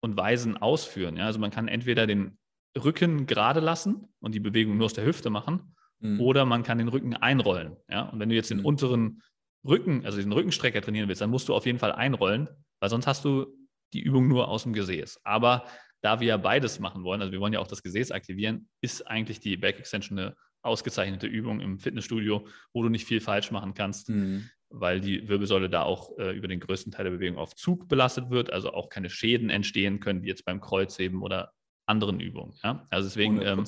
[0.00, 1.16] und Weisen ausführen.
[1.16, 1.26] Ja?
[1.26, 2.38] Also man kann entweder den
[2.76, 6.20] Rücken gerade lassen und die Bewegung nur aus der Hüfte machen, mhm.
[6.20, 7.76] oder man kann den Rücken einrollen.
[7.88, 8.02] Ja?
[8.02, 8.66] Und wenn du jetzt den mhm.
[8.66, 9.22] unteren
[9.66, 12.48] Rücken, also den Rückenstrecker trainieren willst, dann musst du auf jeden Fall einrollen,
[12.80, 13.46] weil sonst hast du
[13.92, 15.20] die Übung nur aus dem Gesäß.
[15.24, 15.64] Aber
[16.02, 19.06] da wir ja beides machen wollen, also wir wollen ja auch das Gesäß aktivieren, ist
[19.06, 23.74] eigentlich die Back Extension eine ausgezeichnete Übung im Fitnessstudio, wo du nicht viel falsch machen
[23.74, 24.50] kannst, mhm.
[24.68, 28.30] weil die Wirbelsäule da auch äh, über den größten Teil der Bewegung auf Zug belastet
[28.30, 31.52] wird, also auch keine Schäden entstehen können, wie jetzt beim Kreuzheben oder
[31.86, 32.54] anderen Übungen.
[32.62, 32.86] Ja?
[32.90, 33.64] Also deswegen ähm,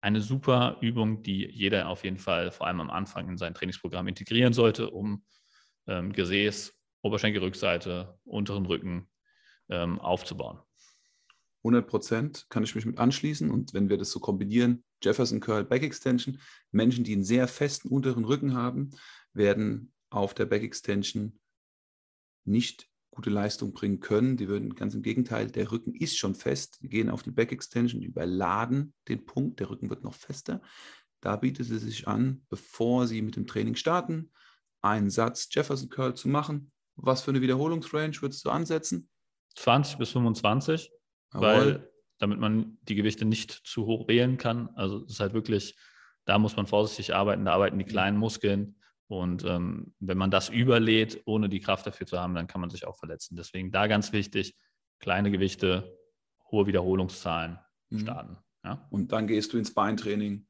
[0.00, 4.08] eine super Übung, die jeder auf jeden Fall vor allem am Anfang in sein Trainingsprogramm
[4.08, 5.24] integrieren sollte, um
[5.86, 9.08] ähm, Gesäß, Oberschenkelrückseite, unteren Rücken
[9.68, 10.60] ähm, aufzubauen.
[11.62, 13.50] 100 Prozent kann ich mich mit anschließen.
[13.50, 17.88] Und wenn wir das so kombinieren, Jefferson Curl Back Extension, Menschen, die einen sehr festen
[17.88, 18.90] unteren Rücken haben,
[19.34, 21.38] werden auf der Back Extension
[22.44, 22.89] nicht
[23.20, 24.38] gute Leistung bringen können.
[24.38, 26.78] Die würden ganz im Gegenteil, der Rücken ist schon fest.
[26.80, 30.62] Die gehen auf die Back Extension, die überladen den Punkt, der Rücken wird noch fester.
[31.20, 34.30] Da bietet es sich an, bevor Sie mit dem Training starten,
[34.80, 36.72] einen Satz Jefferson Curl zu machen.
[36.96, 39.10] Was für eine Wiederholungsrange würdest du ansetzen?
[39.56, 40.90] 20 bis 25.
[41.34, 41.46] Jawohl.
[41.46, 44.70] weil damit man die Gewichte nicht zu hoch wählen kann.
[44.76, 45.76] Also es ist halt wirklich,
[46.24, 48.79] da muss man vorsichtig arbeiten, da arbeiten die kleinen Muskeln.
[49.10, 52.70] Und ähm, wenn man das überlädt, ohne die Kraft dafür zu haben, dann kann man
[52.70, 53.34] sich auch verletzen.
[53.34, 54.56] Deswegen da ganz wichtig,
[55.00, 55.98] kleine Gewichte,
[56.48, 57.98] hohe Wiederholungszahlen mhm.
[57.98, 58.36] starten.
[58.62, 58.86] Ja?
[58.92, 60.46] Und dann gehst du ins Beintraining,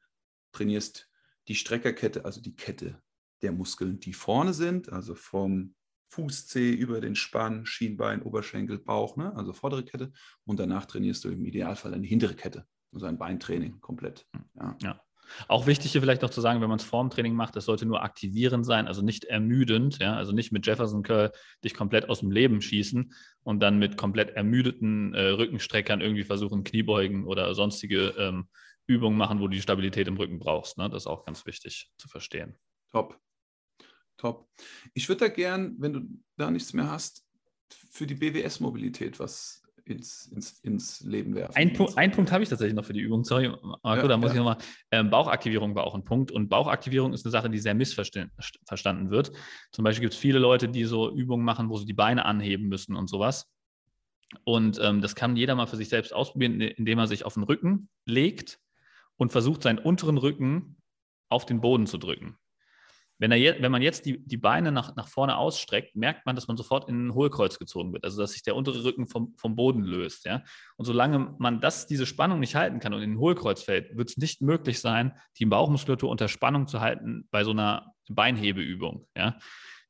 [0.52, 1.08] trainierst
[1.48, 3.00] die Streckerkette, also die Kette
[3.40, 5.74] der Muskeln, die vorne sind, also vom
[6.08, 9.34] Fußzeh über den Spann, Schienbein, Oberschenkel, Bauch, ne?
[9.36, 10.12] also vordere Kette.
[10.44, 14.26] Und danach trainierst du im Idealfall eine hintere Kette, also ein Beintraining komplett.
[14.54, 14.76] Ja.
[14.82, 15.02] ja.
[15.48, 17.86] Auch wichtig hier vielleicht noch zu sagen, wenn man es vorm Training macht, das sollte
[17.86, 21.32] nur aktivierend sein, also nicht ermüdend, ja, also nicht mit Jefferson Curl
[21.64, 23.12] dich komplett aus dem Leben schießen
[23.42, 28.48] und dann mit komplett ermüdeten äh, Rückenstreckern irgendwie versuchen, Kniebeugen oder sonstige ähm,
[28.86, 30.78] Übungen machen, wo du die Stabilität im Rücken brauchst.
[30.78, 30.90] Ne?
[30.90, 32.56] Das ist auch ganz wichtig zu verstehen.
[32.90, 33.18] Top.
[34.16, 34.48] Top.
[34.92, 36.00] Ich würde da gern, wenn du
[36.36, 37.24] da nichts mehr hast,
[37.90, 39.59] für die BWS-Mobilität was
[39.90, 41.56] ins, ins, ins Leben werfen.
[41.56, 43.24] Ein, Punkt, ein Punkt habe ich tatsächlich noch für die Übung.
[43.24, 43.50] Sorry,
[43.82, 44.34] Marco, ja, da muss ja.
[44.34, 44.58] ich nochmal.
[44.90, 46.30] Ähm, Bauchaktivierung war auch ein Punkt.
[46.30, 49.32] Und Bauchaktivierung ist eine Sache, die sehr missverstanden wird.
[49.72, 52.68] Zum Beispiel gibt es viele Leute, die so Übungen machen, wo sie die Beine anheben
[52.68, 53.50] müssen und sowas.
[54.44, 57.42] Und ähm, das kann jeder mal für sich selbst ausprobieren, indem er sich auf den
[57.42, 58.60] Rücken legt
[59.16, 60.76] und versucht, seinen unteren Rücken
[61.28, 62.36] auf den Boden zu drücken.
[63.20, 66.48] Wenn, er wenn man jetzt die, die Beine nach, nach vorne ausstreckt, merkt man, dass
[66.48, 69.56] man sofort in ein Hohlkreuz gezogen wird, also dass sich der untere Rücken vom, vom
[69.56, 70.24] Boden löst.
[70.24, 70.42] Ja?
[70.76, 74.08] Und solange man das, diese Spannung nicht halten kann und in ein Hohlkreuz fällt, wird
[74.08, 79.06] es nicht möglich sein, die Bauchmuskulatur unter Spannung zu halten bei so einer Beinhebeübung.
[79.14, 79.36] Ja?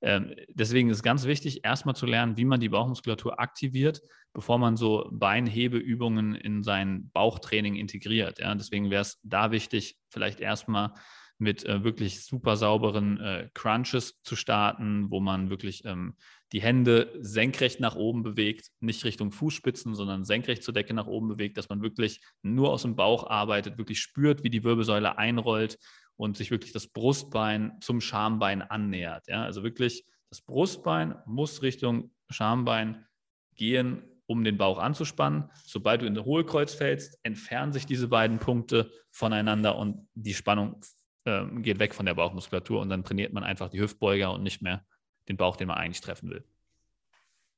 [0.02, 4.58] Ähm, deswegen ist es ganz wichtig, erstmal zu lernen, wie man die Bauchmuskulatur aktiviert, bevor
[4.58, 8.40] man so Beinhebeübungen in sein Bauchtraining integriert.
[8.40, 8.52] Ja?
[8.56, 10.94] Deswegen wäre es da wichtig, vielleicht erstmal
[11.40, 16.14] mit äh, wirklich super sauberen äh, Crunches zu starten, wo man wirklich ähm,
[16.52, 21.28] die Hände senkrecht nach oben bewegt, nicht Richtung Fußspitzen, sondern senkrecht zur Decke nach oben
[21.28, 25.78] bewegt, dass man wirklich nur aus dem Bauch arbeitet, wirklich spürt, wie die Wirbelsäule einrollt
[26.16, 29.26] und sich wirklich das Brustbein zum Schambein annähert.
[29.28, 29.44] Ja?
[29.44, 33.06] Also wirklich das Brustbein muss Richtung Schambein
[33.54, 35.50] gehen, um den Bauch anzuspannen.
[35.64, 40.80] Sobald du in den Hohlkreuz fällst, entfernen sich diese beiden Punkte voneinander und die Spannung
[41.26, 44.62] ähm, geht weg von der Bauchmuskulatur und dann trainiert man einfach die Hüftbeuger und nicht
[44.62, 44.86] mehr
[45.28, 46.44] den Bauch, den man eigentlich treffen will.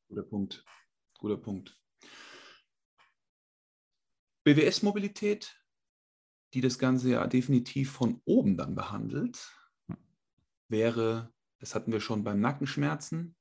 [0.09, 0.65] Guter Punkt.
[1.19, 1.79] Guter Punkt.
[4.45, 5.57] BWS-Mobilität,
[6.53, 9.53] die das Ganze ja definitiv von oben dann behandelt,
[10.69, 13.37] wäre, das hatten wir schon beim Nackenschmerzen,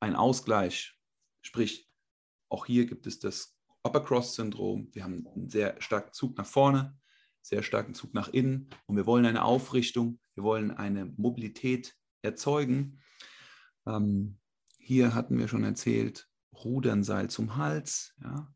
[0.00, 0.96] ein Ausgleich.
[1.42, 1.90] Sprich,
[2.48, 4.88] auch hier gibt es das Upper Cross-Syndrom.
[4.92, 6.96] Wir haben einen sehr starken Zug nach vorne
[7.46, 12.98] sehr starken Zug nach innen und wir wollen eine Aufrichtung, wir wollen eine Mobilität erzeugen.
[13.86, 14.38] Ähm,
[14.78, 18.52] hier hatten wir schon erzählt, Rudernseil zum Hals, ja,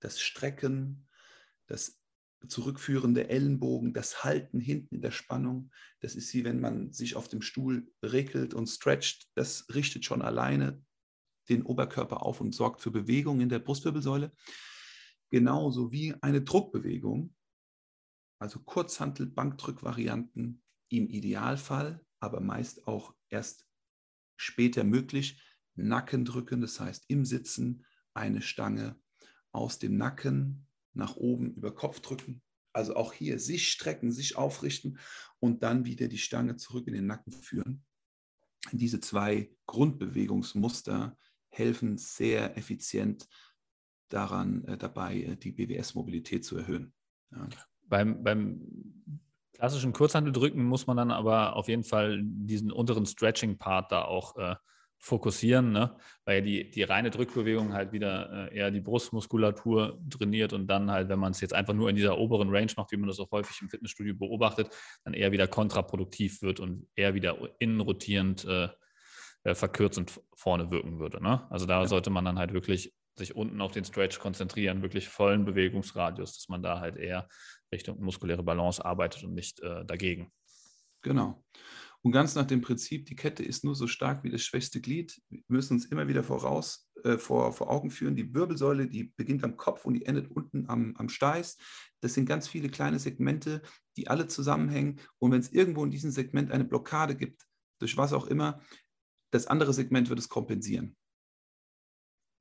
[0.00, 1.08] das Strecken,
[1.66, 1.98] das
[2.46, 5.70] Zurückführen der Ellenbogen, das Halten hinten in der Spannung.
[6.00, 9.30] Das ist wie wenn man sich auf dem Stuhl regelt und stretcht.
[9.34, 10.84] Das richtet schon alleine
[11.48, 14.32] den Oberkörper auf und sorgt für Bewegung in der Brustwirbelsäule.
[15.30, 17.34] Genauso wie eine Druckbewegung
[18.44, 23.66] also Kurzhantel, Bankdrückvarianten im Idealfall, aber meist auch erst
[24.36, 25.42] später möglich.
[25.76, 29.00] Nackendrücken, das heißt im Sitzen eine Stange
[29.50, 32.42] aus dem Nacken nach oben über Kopf drücken.
[32.74, 34.98] Also auch hier sich strecken, sich aufrichten
[35.40, 37.82] und dann wieder die Stange zurück in den Nacken führen.
[38.72, 41.16] diese zwei Grundbewegungsmuster
[41.48, 43.26] helfen sehr effizient
[44.10, 46.92] daran, äh, dabei äh, die BWS-Mobilität zu erhöhen.
[47.30, 47.48] Ja.
[47.86, 48.60] Beim, beim
[49.52, 54.56] klassischen Kurzhandeldrücken muss man dann aber auf jeden Fall diesen unteren Stretching-Part da auch äh,
[55.04, 55.94] fokussieren, ne?
[56.24, 61.10] weil die, die reine Drückbewegung halt wieder äh, eher die Brustmuskulatur trainiert und dann halt,
[61.10, 63.30] wenn man es jetzt einfach nur in dieser oberen Range macht, wie man das auch
[63.30, 64.70] häufig im Fitnessstudio beobachtet,
[65.04, 68.68] dann eher wieder kontraproduktiv wird und eher wieder innenrotierend äh,
[69.44, 71.22] äh, verkürzend vorne wirken würde.
[71.22, 71.46] Ne?
[71.50, 71.86] Also da ja.
[71.86, 76.48] sollte man dann halt wirklich sich unten auf den Stretch konzentrieren, wirklich vollen Bewegungsradius, dass
[76.48, 77.28] man da halt eher
[77.74, 80.32] Richtung muskuläre Balance arbeitet und nicht äh, dagegen.
[81.02, 81.44] Genau.
[82.02, 85.22] Und ganz nach dem Prinzip, die Kette ist nur so stark wie das schwächste Glied.
[85.30, 89.42] Wir müssen uns immer wieder voraus, äh, vor, vor Augen führen, die Wirbelsäule, die beginnt
[89.42, 91.56] am Kopf und die endet unten am, am Steiß.
[92.02, 93.62] Das sind ganz viele kleine Segmente,
[93.96, 95.00] die alle zusammenhängen.
[95.18, 97.46] Und wenn es irgendwo in diesem Segment eine Blockade gibt,
[97.80, 98.60] durch was auch immer,
[99.32, 100.96] das andere Segment wird es kompensieren.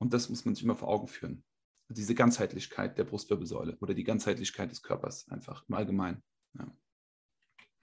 [0.02, 1.46] Und das muss man sich immer vor Augen führen.
[1.90, 6.24] Diese Ganzheitlichkeit der Brustwirbelsäule oder die Ganzheitlichkeit des Körpers einfach im Allgemeinen.
[6.58, 6.78] Ja.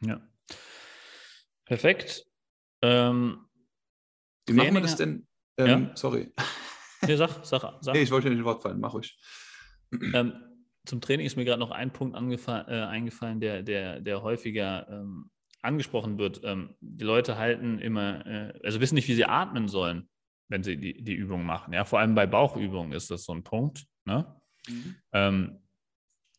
[0.00, 0.28] ja.
[1.64, 2.26] Perfekt.
[2.82, 3.46] Ähm,
[4.46, 5.26] Wie machen wir das denn?
[5.56, 5.96] Ähm, ja?
[5.96, 6.32] Sorry.
[7.02, 7.94] Nee, sag, sag, sag.
[7.94, 9.18] Nee, ich wollte nicht in Wort fallen, mach ruhig.
[10.12, 10.34] Ähm,
[10.84, 15.30] zum Training ist mir gerade noch ein Punkt äh, eingefallen, der, der, der häufiger ähm,
[15.62, 16.40] angesprochen wird.
[16.44, 20.08] Ähm, die Leute halten immer, äh, also wissen nicht, wie sie atmen sollen,
[20.50, 21.72] wenn sie die, die Übung machen.
[21.72, 23.86] Ja, vor allem bei Bauchübungen ist das so ein Punkt.
[24.04, 24.26] Ne?
[24.68, 24.96] Mhm.
[25.12, 25.58] Ähm,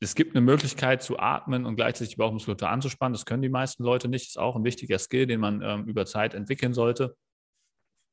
[0.02, 3.14] es gibt eine Möglichkeit zu atmen und gleichzeitig die Bauchmuskulatur anzuspannen.
[3.14, 4.26] Das können die meisten Leute nicht.
[4.26, 7.16] Das ist auch ein wichtiger Skill, den man ähm, über Zeit entwickeln sollte,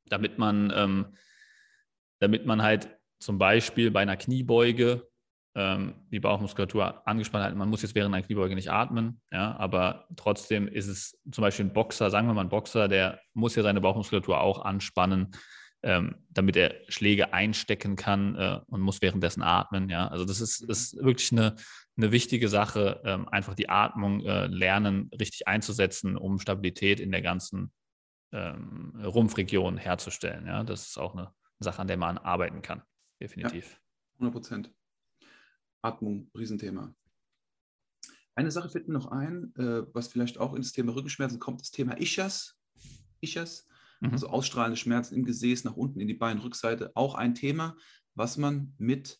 [0.07, 1.17] damit man, ähm,
[2.19, 5.09] damit man halt zum Beispiel bei einer Kniebeuge
[5.55, 7.57] ähm, die Bauchmuskulatur angespannt halten.
[7.57, 11.65] Man muss jetzt während einer Kniebeuge nicht atmen, ja, aber trotzdem ist es zum Beispiel
[11.65, 15.31] ein Boxer, sagen wir mal ein Boxer, der muss ja seine Bauchmuskulatur auch anspannen,
[15.81, 19.89] ähm, damit er Schläge einstecken kann äh, und muss währenddessen atmen.
[19.89, 20.69] Ja, also das ist, mhm.
[20.69, 21.55] ist wirklich eine,
[21.97, 27.21] eine wichtige Sache, ähm, einfach die Atmung äh, lernen, richtig einzusetzen, um Stabilität in der
[27.21, 27.71] ganzen
[28.31, 30.45] ähm, Rumpfregion herzustellen.
[30.47, 32.83] Ja, das ist auch eine Sache, an der man arbeiten kann,
[33.21, 33.71] definitiv.
[33.71, 34.73] Ja, 100 Prozent.
[35.81, 36.93] Atmung, Riesenthema.
[38.35, 41.71] Eine Sache fällt mir noch ein, äh, was vielleicht auch ins Thema Rückenschmerzen kommt, das
[41.71, 42.57] Thema Ischas.
[43.21, 43.67] Ischas,
[43.99, 44.11] mhm.
[44.11, 47.75] also ausstrahlende Schmerzen im Gesäß nach unten in die Beinrückseite, auch ein Thema,
[48.15, 49.19] was man mit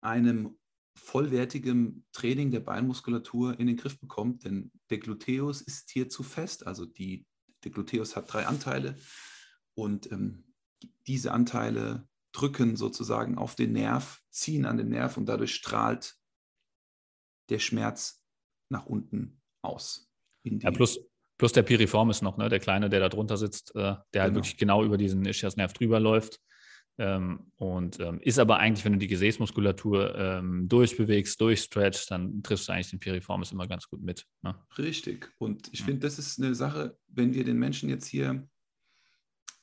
[0.00, 0.56] einem
[0.94, 6.66] vollwertigen Training der Beinmuskulatur in den Griff bekommt, denn der Gluteus ist hier zu fest,
[6.66, 7.26] also die,
[7.64, 8.96] der Gluteus hat drei Anteile
[9.74, 10.54] und ähm,
[11.06, 16.16] diese Anteile drücken sozusagen auf den Nerv, ziehen an den Nerv und dadurch strahlt
[17.48, 18.22] der Schmerz
[18.68, 20.10] nach unten aus.
[20.44, 21.00] ja, plus,
[21.38, 22.48] plus der Piriformis noch, ne?
[22.48, 24.34] der Kleine, der da drunter sitzt, äh, der halt genau.
[24.34, 26.40] wirklich genau über diesen Ischiasnerv drüber läuft.
[27.00, 32.68] Ähm, und ähm, ist aber eigentlich, wenn du die Gesäßmuskulatur ähm, durchbewegst, durchstretchst, dann triffst
[32.68, 34.26] du eigentlich den Piriformis immer ganz gut mit.
[34.42, 34.56] Ne?
[34.76, 35.32] Richtig.
[35.38, 35.86] Und ich ja.
[35.86, 38.48] finde, das ist eine Sache, wenn wir den Menschen jetzt hier,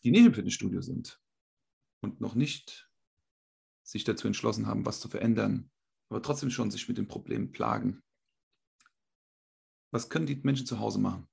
[0.04, 1.20] die nicht im Fitnessstudio sind,
[2.06, 2.90] und noch nicht
[3.84, 5.72] sich dazu entschlossen haben, was zu verändern,
[6.10, 8.04] aber trotzdem schon sich mit dem Problem plagen.
[9.92, 11.28] Was können die Menschen zu Hause machen,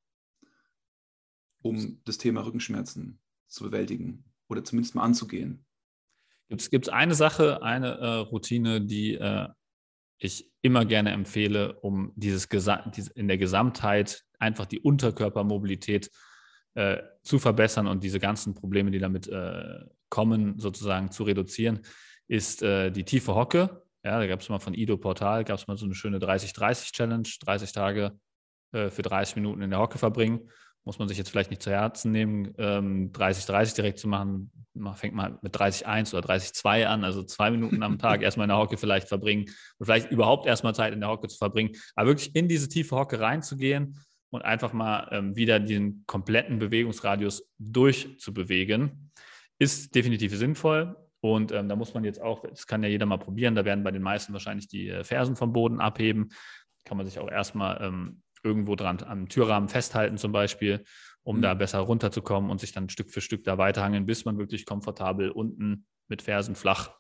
[1.63, 5.65] um das Thema Rückenschmerzen zu bewältigen oder zumindest mal anzugehen?
[6.49, 9.49] Gibt es eine Sache, eine äh, Routine, die äh,
[10.19, 12.47] ich immer gerne empfehle, um dieses
[13.15, 16.11] in der Gesamtheit einfach die Unterkörpermobilität
[16.75, 21.81] äh, zu verbessern und diese ganzen Probleme, die damit äh, kommen, sozusagen zu reduzieren,
[22.29, 23.83] ist äh, die tiefe Hocke.
[24.05, 27.29] Ja, da gab es mal von Ido Portal, gab es mal so eine schöne 30-30-Challenge,
[27.41, 28.19] 30 Tage
[28.73, 30.51] äh, für 30 Minuten in der Hocke verbringen.
[30.85, 34.51] Muss man sich jetzt vielleicht nicht zu Herzen nehmen, 30-30 ähm, direkt zu machen.
[34.75, 38.49] Man fängt mal mit 30-1 oder 30-2 an, also zwei Minuten am Tag erstmal in
[38.49, 39.45] der Hocke vielleicht verbringen
[39.79, 41.71] und vielleicht überhaupt erstmal Zeit in der Hocke zu verbringen.
[41.95, 43.97] Aber wirklich in diese tiefe Hocke reinzugehen
[44.31, 49.13] und einfach mal ähm, wieder den kompletten Bewegungsradius durchzubewegen,
[49.59, 50.97] ist definitiv sinnvoll.
[51.21, 53.85] Und ähm, da muss man jetzt auch, das kann ja jeder mal probieren, da werden
[53.85, 56.31] bei den meisten wahrscheinlich die äh, Fersen vom Boden abheben.
[56.85, 60.85] Kann man sich auch erstmal ähm, irgendwo dran am Türrahmen festhalten zum Beispiel,
[61.23, 61.43] um mhm.
[61.43, 65.31] da besser runterzukommen und sich dann Stück für Stück da weiterhangeln, bis man wirklich komfortabel
[65.31, 66.91] unten mit Fersen flach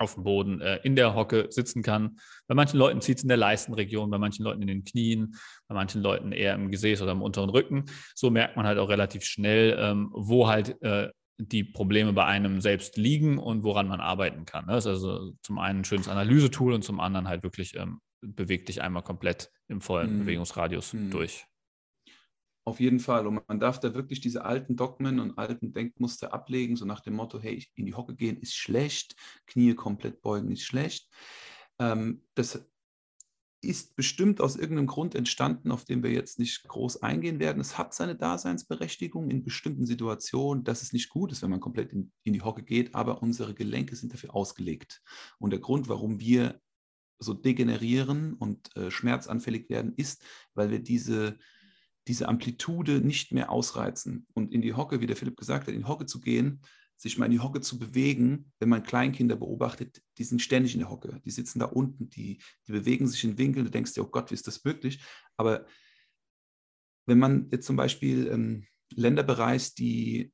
[0.00, 2.18] auf dem Boden äh, in der Hocke sitzen kann.
[2.46, 5.36] Bei manchen Leuten zieht es in der Leistenregion, bei manchen Leuten in den Knien,
[5.68, 7.84] bei manchen Leuten eher im Gesäß oder im unteren Rücken.
[8.14, 12.60] So merkt man halt auch relativ schnell, ähm, wo halt äh, die Probleme bei einem
[12.60, 14.66] selbst liegen und woran man arbeiten kann.
[14.66, 18.68] Das ist also zum einen ein schönes Analysetool und zum anderen halt wirklich ähm, bewegt
[18.68, 20.20] dich einmal komplett im vollen mhm.
[20.20, 21.10] Bewegungsradius mhm.
[21.10, 21.46] durch.
[22.64, 23.26] Auf jeden Fall.
[23.26, 27.14] Und man darf da wirklich diese alten Dogmen und alten Denkmuster ablegen, so nach dem
[27.14, 31.08] Motto, hey, in die Hocke gehen ist schlecht, Knie komplett beugen ist schlecht.
[31.78, 32.70] Ähm, das
[33.62, 37.60] ist bestimmt aus irgendeinem Grund entstanden, auf den wir jetzt nicht groß eingehen werden.
[37.60, 41.92] Es hat seine Daseinsberechtigung in bestimmten Situationen, dass es nicht gut ist, wenn man komplett
[41.92, 45.02] in, in die Hocke geht, aber unsere Gelenke sind dafür ausgelegt.
[45.38, 46.60] Und der Grund, warum wir
[47.20, 51.38] so degenerieren und äh, schmerzanfällig werden, ist, weil wir diese
[52.08, 54.26] diese Amplitude nicht mehr ausreizen.
[54.34, 56.60] Und in die Hocke, wie der Philipp gesagt hat, in die Hocke zu gehen,
[56.96, 60.80] sich mal in die Hocke zu bewegen, wenn man Kleinkinder beobachtet, die sind ständig in
[60.80, 64.02] der Hocke, die sitzen da unten, die, die bewegen sich in Winkeln, du denkst dir,
[64.02, 65.02] oh Gott, wie ist das möglich?
[65.36, 65.66] Aber
[67.06, 70.32] wenn man jetzt zum Beispiel ähm, Länder bereist, die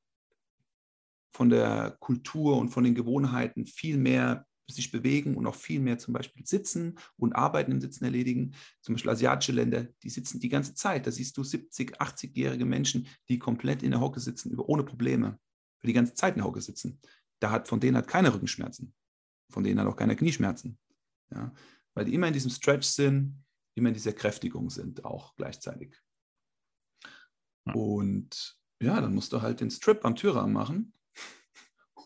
[1.33, 5.99] von der Kultur und von den Gewohnheiten viel mehr sich bewegen und auch viel mehr
[5.99, 8.55] zum Beispiel sitzen und Arbeiten im Sitzen erledigen.
[8.81, 11.07] Zum Beispiel asiatische Länder, die sitzen die ganze Zeit.
[11.07, 15.39] Da siehst du 70, 80-jährige Menschen, die komplett in der Hocke sitzen, ohne Probleme,
[15.83, 17.01] die ganze Zeit in der Hocke sitzen.
[17.39, 18.93] Da hat, von denen hat keiner Rückenschmerzen.
[19.51, 20.79] Von denen hat auch keiner Knieschmerzen.
[21.31, 21.53] Ja?
[21.95, 25.97] Weil die immer in diesem Stretch sind, immer in dieser Kräftigung sind, auch gleichzeitig.
[27.73, 30.93] Und ja, dann musst du halt den Strip am Türrahmen machen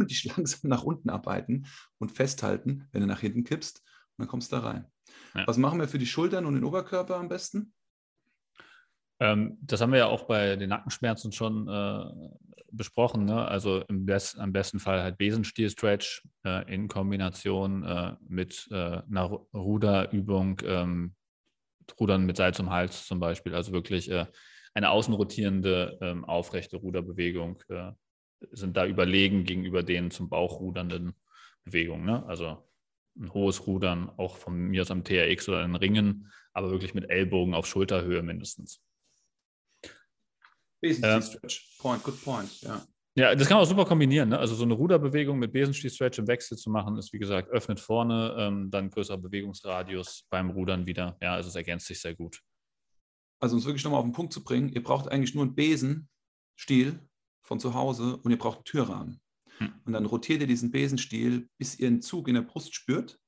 [0.05, 1.67] und dich langsam nach unten arbeiten
[1.99, 4.87] und festhalten, wenn du nach hinten kippst und dann kommst du da rein.
[5.35, 5.47] Ja.
[5.47, 7.73] Was machen wir für die Schultern und den Oberkörper am besten?
[9.21, 12.05] Ähm, das haben wir ja auch bei den Nackenschmerzen schon äh,
[12.73, 13.27] besprochen.
[13.27, 13.47] Ne?
[13.47, 19.25] Also im Best, am besten Fall halt Besenstiel-Stretch äh, in Kombination äh, mit äh, einer
[19.53, 21.15] Ruderübung, ähm,
[21.99, 23.55] Rudern mit Seil zum Hals zum Beispiel.
[23.55, 24.27] Also wirklich äh,
[24.75, 27.93] eine außenrotierende, ähm, aufrechte Ruderbewegung äh,
[28.51, 31.15] sind da überlegen gegenüber den zum Bauch rudernden
[31.65, 32.05] Bewegungen.
[32.05, 32.25] Ne?
[32.27, 32.59] Also
[33.17, 37.11] ein hohes Rudern, auch von mir aus am TRX oder in Ringen, aber wirklich mit
[37.11, 38.83] Ellbogen auf Schulterhöhe mindestens.
[40.81, 42.83] Besenstiel-Stretch, point, good point, ja.
[43.17, 44.29] Ja, das kann man auch super kombinieren.
[44.31, 44.39] Ne?
[44.39, 48.35] Also so eine Ruderbewegung mit Besenstiel-Stretch im Wechsel zu machen, ist wie gesagt, öffnet vorne,
[48.39, 51.19] ähm, dann größerer Bewegungsradius beim Rudern wieder.
[51.21, 52.41] Ja, also es ergänzt sich sehr gut.
[53.41, 55.55] Also um es wirklich nochmal auf den Punkt zu bringen, ihr braucht eigentlich nur einen
[55.55, 57.01] Besenstiel
[57.43, 59.21] von zu Hause und ihr braucht einen Türrahmen.
[59.59, 59.73] Hm.
[59.85, 63.19] Und dann rotiert ihr diesen Besenstiel, bis ihr einen Zug in der Brust spürt.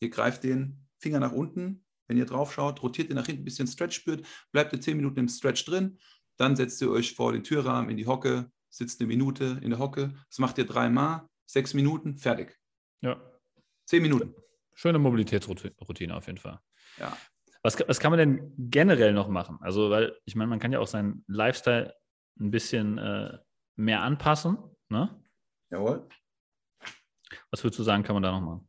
[0.00, 3.58] Ihr greift den Finger nach unten, wenn ihr drauf schaut, rotiert ihr nach hinten, bis
[3.58, 5.98] ihr einen Stretch spürt, bleibt ihr zehn Minuten im Stretch drin,
[6.36, 9.78] dann setzt ihr euch vor den Türrahmen in die Hocke, sitzt eine Minute in der
[9.78, 10.14] Hocke.
[10.28, 12.58] Das macht ihr dreimal, sechs Minuten, fertig.
[13.00, 13.20] Ja.
[13.86, 14.34] Zehn Minuten.
[14.74, 16.60] Schöne Mobilitätsroutine auf jeden Fall.
[16.98, 17.16] Ja.
[17.62, 19.58] Was, was kann man denn generell noch machen?
[19.60, 21.94] Also, weil ich meine, man kann ja auch seinen Lifestyle
[22.38, 23.38] ein bisschen äh,
[23.76, 24.58] mehr anpassen.
[24.88, 25.22] Ne?
[25.70, 26.08] Jawohl.
[27.50, 28.68] Was würdest du sagen, kann man da noch machen?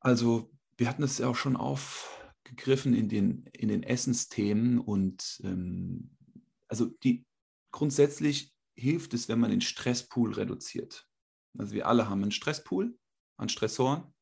[0.00, 6.16] Also, wir hatten es ja auch schon aufgegriffen in den, in den Essensthemen und ähm,
[6.68, 7.26] also die
[7.70, 11.06] grundsätzlich hilft es, wenn man den Stresspool reduziert.
[11.58, 12.98] Also wir alle haben einen Stresspool
[13.36, 14.14] an Stressoren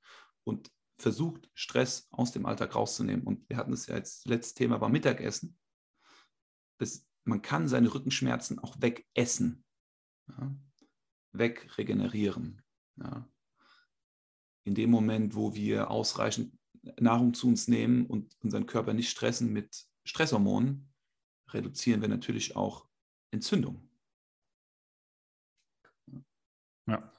[0.44, 3.24] und versucht, Stress aus dem Alltag rauszunehmen.
[3.26, 5.58] Und wir hatten es ja als letztes Thema beim Mittagessen.
[6.78, 9.64] Das, man kann seine Rückenschmerzen auch wegessen
[10.28, 10.54] ja,
[11.32, 12.60] wegregenerieren.
[12.96, 13.28] Ja.
[14.64, 16.52] In dem Moment, wo wir ausreichend
[16.98, 20.92] Nahrung zu uns nehmen und unseren Körper nicht stressen mit Stresshormonen,
[21.50, 22.88] reduzieren wir natürlich auch
[23.30, 23.88] Entzündung.
[26.86, 27.12] Ja.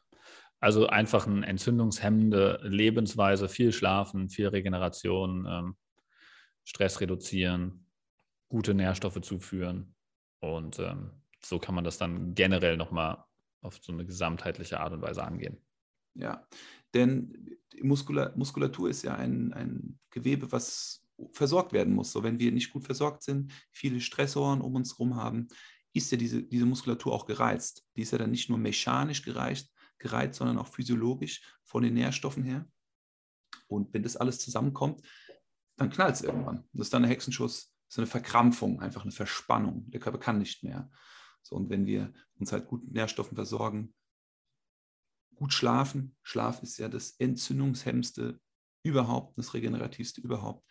[0.60, 5.78] Also einfach eine entzündungshemmende Lebensweise, viel schlafen, viel Regeneration, ähm,
[6.64, 7.88] Stress reduzieren,
[8.50, 9.96] gute Nährstoffe zuführen
[10.42, 11.12] und ähm,
[11.44, 13.24] so kann man das dann generell nochmal
[13.62, 15.58] auf so eine gesamtheitliche Art und Weise angehen.
[16.16, 16.46] Ja,
[16.94, 22.12] denn Muskula Muskulatur ist ja ein, ein Gewebe, was versorgt werden muss.
[22.12, 25.48] So, wenn wir nicht gut versorgt sind, viele Stressoren um uns herum haben,
[25.94, 27.86] ist ja diese, diese Muskulatur auch gereizt.
[27.96, 32.44] Die ist ja dann nicht nur mechanisch gereizt, gereizt, sondern auch physiologisch von den Nährstoffen
[32.44, 32.68] her.
[33.68, 35.02] Und wenn das alles zusammenkommt,
[35.78, 36.68] dann knallt es irgendwann.
[36.74, 39.90] Das ist dann ein Hexenschuss, ist eine Verkrampfung, einfach eine Verspannung.
[39.92, 40.90] Der Körper kann nicht mehr.
[41.42, 43.94] So, und wenn wir uns halt gut mit Nährstoffen versorgen,
[45.36, 48.40] gut schlafen, Schlaf ist ja das entzündungshemmste
[48.84, 50.66] überhaupt, das regenerativste überhaupt,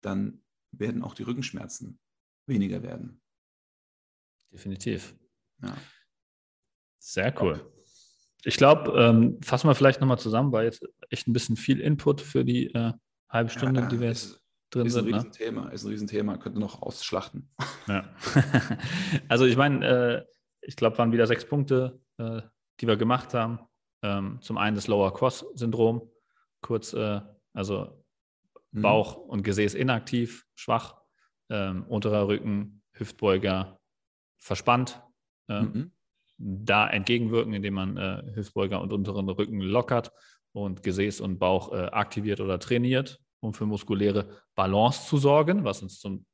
[0.00, 0.42] dann
[0.72, 2.00] werden auch die Rückenschmerzen
[2.46, 3.20] weniger werden.
[4.50, 5.16] Definitiv.
[5.60, 5.76] Ja.
[6.98, 7.70] Sehr cool.
[8.44, 12.22] Ich glaube, ähm, fassen wir vielleicht nochmal zusammen, weil jetzt echt ein bisschen viel Input
[12.22, 12.94] für die äh,
[13.28, 14.40] halbe Stunde, ja, die wir jetzt
[14.70, 15.06] drin ist sind.
[15.06, 15.16] Ein ne?
[15.16, 15.72] Riesenthema, ne?
[15.72, 17.50] Ist ein Riesenthema, könnte noch ausschlachten.
[17.86, 18.04] Ja.
[19.28, 20.24] also ich meine, äh,
[20.60, 22.42] ich glaube, waren wieder sechs Punkte, äh,
[22.80, 23.60] die wir gemacht haben.
[24.02, 26.08] Ähm, zum einen das Lower Cross-Syndrom,
[26.60, 27.20] kurz, äh,
[27.52, 28.04] also
[28.72, 28.82] mhm.
[28.82, 30.96] Bauch und Gesäß inaktiv, schwach,
[31.50, 33.80] ähm, unterer Rücken, Hüftbeuger,
[34.38, 35.02] verspannt.
[35.48, 35.92] Ähm, mhm.
[36.36, 40.12] Da entgegenwirken, indem man äh, Hüftbeuger und unteren Rücken lockert
[40.52, 45.82] und Gesäß und Bauch äh, aktiviert oder trainiert, um für muskuläre Balance zu sorgen, was
[45.82, 46.26] uns zum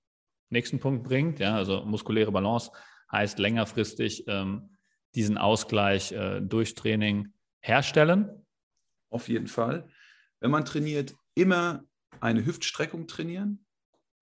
[0.50, 1.38] nächsten Punkt bringt.
[1.38, 2.70] Ja, also muskuläre Balance
[3.12, 4.76] heißt längerfristig ähm,
[5.14, 8.46] diesen Ausgleich äh, durch Training herstellen.
[9.10, 9.88] Auf jeden Fall.
[10.40, 11.84] Wenn man trainiert, immer
[12.20, 13.64] eine Hüftstreckung trainieren,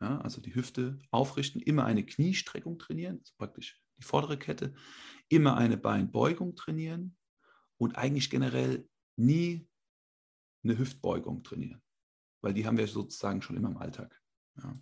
[0.00, 4.74] ja, also die Hüfte aufrichten, immer eine Kniestreckung trainieren, also praktisch die vordere Kette,
[5.28, 7.16] immer eine Beinbeugung trainieren
[7.78, 9.68] und eigentlich generell nie
[10.64, 11.82] eine Hüftbeugung trainieren,
[12.42, 14.20] weil die haben wir sozusagen schon immer im Alltag.
[14.56, 14.74] Ja.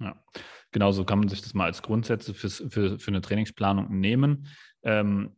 [0.00, 0.24] Ja,
[0.72, 4.48] genau so kann man sich das mal als Grundsätze für, für, für eine Trainingsplanung nehmen.
[4.82, 5.36] Ähm,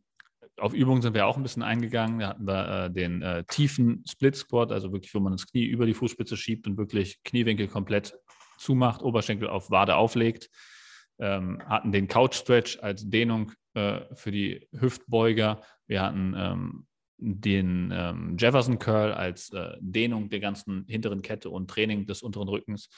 [0.59, 2.19] auf Übungen sind wir auch ein bisschen eingegangen.
[2.19, 5.65] Da hatten wir äh, den äh, tiefen Split Squat, also wirklich, wo man das Knie
[5.65, 8.17] über die Fußspitze schiebt und wirklich Kniewinkel komplett
[8.57, 10.49] zumacht, Oberschenkel auf Wade auflegt.
[11.19, 15.61] Ähm, hatten den Couch Stretch als Dehnung äh, für die Hüftbeuger.
[15.85, 16.87] Wir hatten ähm,
[17.17, 22.47] den ähm, Jefferson Curl als äh, Dehnung der ganzen hinteren Kette und Training des unteren
[22.47, 22.89] Rückens.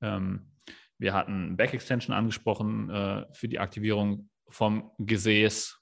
[0.00, 0.52] Ähm,
[0.98, 5.78] wir hatten Back Extension angesprochen äh, für die Aktivierung vom Gesäß.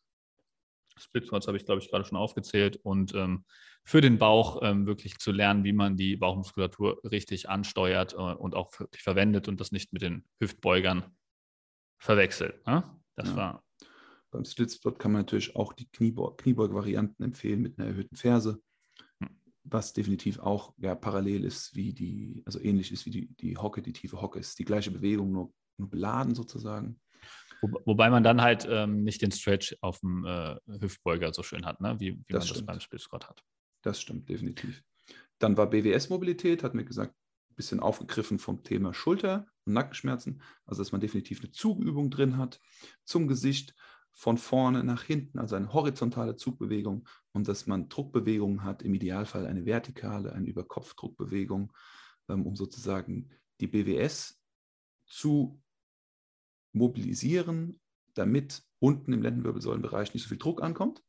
[0.98, 2.76] Split Squats habe ich, glaube ich, gerade schon aufgezählt.
[2.82, 3.44] Und ähm,
[3.84, 8.54] für den Bauch ähm, wirklich zu lernen, wie man die Bauchmuskulatur richtig ansteuert äh, und
[8.54, 11.16] auch wirklich verwendet und das nicht mit den Hüftbeugern
[11.98, 12.66] verwechselt.
[12.66, 12.84] Ne?
[13.14, 13.36] Das ja.
[13.36, 13.65] war.
[14.36, 18.60] Beim Split Squat kann man natürlich auch die Kniebeug-Varianten empfehlen mit einer erhöhten Ferse
[19.68, 23.82] was definitiv auch ja, parallel ist wie die, also ähnlich ist wie die, die Hocke,
[23.82, 24.38] die tiefe Hocke.
[24.38, 27.00] ist die gleiche Bewegung, nur, nur beladen sozusagen.
[27.60, 31.66] Wo, wobei man dann halt ähm, nicht den Stretch auf dem äh, Hüftbeuger so schön
[31.66, 31.98] hat, ne?
[31.98, 32.60] wie, wie das man stimmt.
[32.60, 33.42] das beim Split hat.
[33.82, 34.82] Das stimmt, definitiv.
[35.38, 37.14] Dann war BWS-Mobilität, hat mir gesagt,
[37.50, 40.42] ein bisschen aufgegriffen vom Thema Schulter- und Nackenschmerzen.
[40.64, 42.60] Also, dass man definitiv eine Zugübung drin hat
[43.04, 43.74] zum Gesicht
[44.18, 49.46] von vorne nach hinten, also eine horizontale Zugbewegung und dass man Druckbewegungen hat, im Idealfall
[49.46, 51.70] eine vertikale, eine Überkopfdruckbewegung,
[52.30, 53.28] ähm, um sozusagen
[53.60, 54.40] die BWS
[55.04, 55.62] zu
[56.72, 57.78] mobilisieren,
[58.14, 61.02] damit unten im Lendenwirbelsäulenbereich nicht so viel Druck ankommt.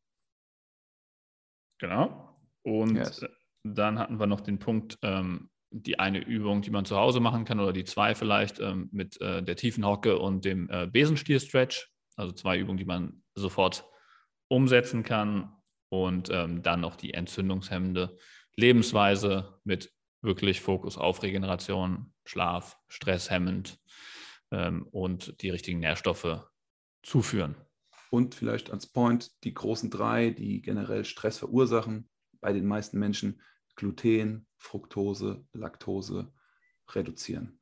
[1.80, 2.36] Genau.
[2.64, 3.26] Und yes.
[3.64, 7.46] dann hatten wir noch den Punkt, ähm, die eine Übung, die man zu Hause machen
[7.46, 11.90] kann oder die zwei vielleicht ähm, mit äh, der tiefen Hocke und dem äh, Besenstiel-Stretch.
[12.18, 13.86] Also zwei Übungen, die man sofort
[14.50, 15.56] umsetzen kann
[15.90, 18.18] und ähm, dann noch die entzündungshemmende
[18.56, 23.80] Lebensweise mit wirklich Fokus auf Regeneration, Schlaf, stresshemmend
[24.52, 26.44] ähm, und die richtigen Nährstoffe
[27.04, 27.56] zuführen.
[28.10, 32.10] Und vielleicht als Point die großen drei, die generell Stress verursachen
[32.42, 33.42] bei den meisten Menschen,
[33.76, 36.34] Gluten, Fructose, Laktose
[36.90, 37.57] reduzieren.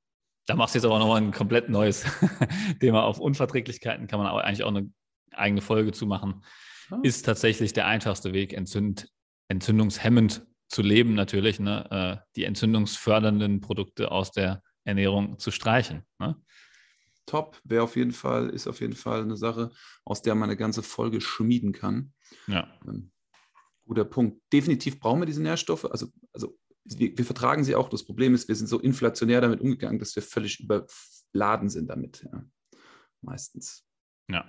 [0.45, 2.05] Da machst du jetzt aber nochmal ein komplett neues
[2.79, 3.03] Thema.
[3.03, 4.89] Auf Unverträglichkeiten kann man auch eigentlich auch eine
[5.31, 6.43] eigene Folge zu machen.
[6.91, 6.99] Ah.
[7.03, 9.09] Ist tatsächlich der einfachste Weg, entzünd,
[9.47, 12.21] entzündungshemmend zu leben, natürlich, ne?
[12.21, 16.03] Äh, die entzündungsfördernden Produkte aus der Ernährung zu streichen.
[16.19, 16.35] Ne?
[17.25, 19.71] Top, wäre auf jeden Fall, ist auf jeden Fall eine Sache,
[20.03, 22.13] aus der man eine ganze Folge schmieden kann.
[22.47, 22.67] Ja.
[22.87, 23.11] Ähm,
[23.85, 24.41] guter Punkt.
[24.53, 25.85] Definitiv brauchen wir diese Nährstoffe.
[25.85, 26.55] Also, also
[26.85, 27.89] wir, wir, vertragen sie auch.
[27.89, 32.27] Das Problem ist, wir sind so inflationär damit umgegangen, dass wir völlig überladen sind damit.
[32.31, 32.45] Ja.
[33.21, 33.87] Meistens.
[34.29, 34.45] Ja.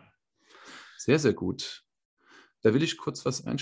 [0.99, 1.84] Sehr, sehr gut.
[2.62, 3.59] Da will ich kurz was ein,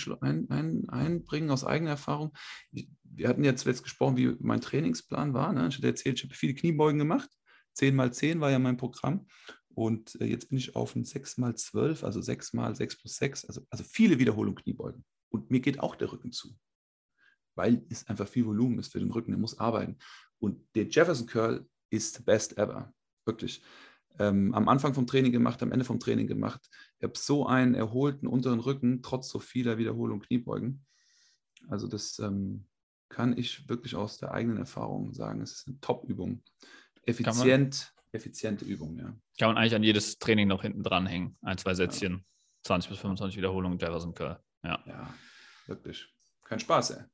[0.50, 2.32] ein, einbringen aus eigener Erfahrung.
[2.70, 5.52] Wir hatten ja zuletzt gesprochen, wie mein Trainingsplan war.
[5.52, 5.68] Ne?
[5.68, 7.28] Ich hatte erzählt, ich habe viele Kniebeugen gemacht.
[7.74, 9.26] 10 mal 10 war ja mein Programm.
[9.68, 13.16] Und äh, jetzt bin ich auf ein 6 mal 12, also 6 mal 6 plus
[13.16, 15.04] 6, also, also viele Wiederholungen Kniebeugen.
[15.28, 16.56] Und mir geht auch der Rücken zu
[17.54, 19.98] weil es einfach viel Volumen ist für den Rücken, der muss arbeiten.
[20.38, 22.92] Und der Jefferson Curl ist the best ever,
[23.24, 23.62] wirklich.
[24.18, 26.68] Ähm, am Anfang vom Training gemacht, am Ende vom Training gemacht.
[26.98, 30.84] Ich habe so einen erholten unteren Rücken, trotz so vieler Wiederholungen Kniebeugen.
[31.68, 32.66] Also das ähm,
[33.08, 35.40] kann ich wirklich aus der eigenen Erfahrung sagen.
[35.40, 36.42] Es ist eine Top-Übung.
[37.02, 39.16] Effizient, effiziente Übung, ja.
[39.38, 41.36] Kann man eigentlich an jedes Training noch hinten dranhängen.
[41.42, 42.20] Ein, zwei Sätzchen, ja.
[42.62, 44.38] 20 bis 25 Wiederholungen Jefferson Curl.
[44.62, 44.82] Ja.
[44.86, 45.14] ja,
[45.66, 46.06] wirklich.
[46.44, 47.04] Kein Spaß, ey.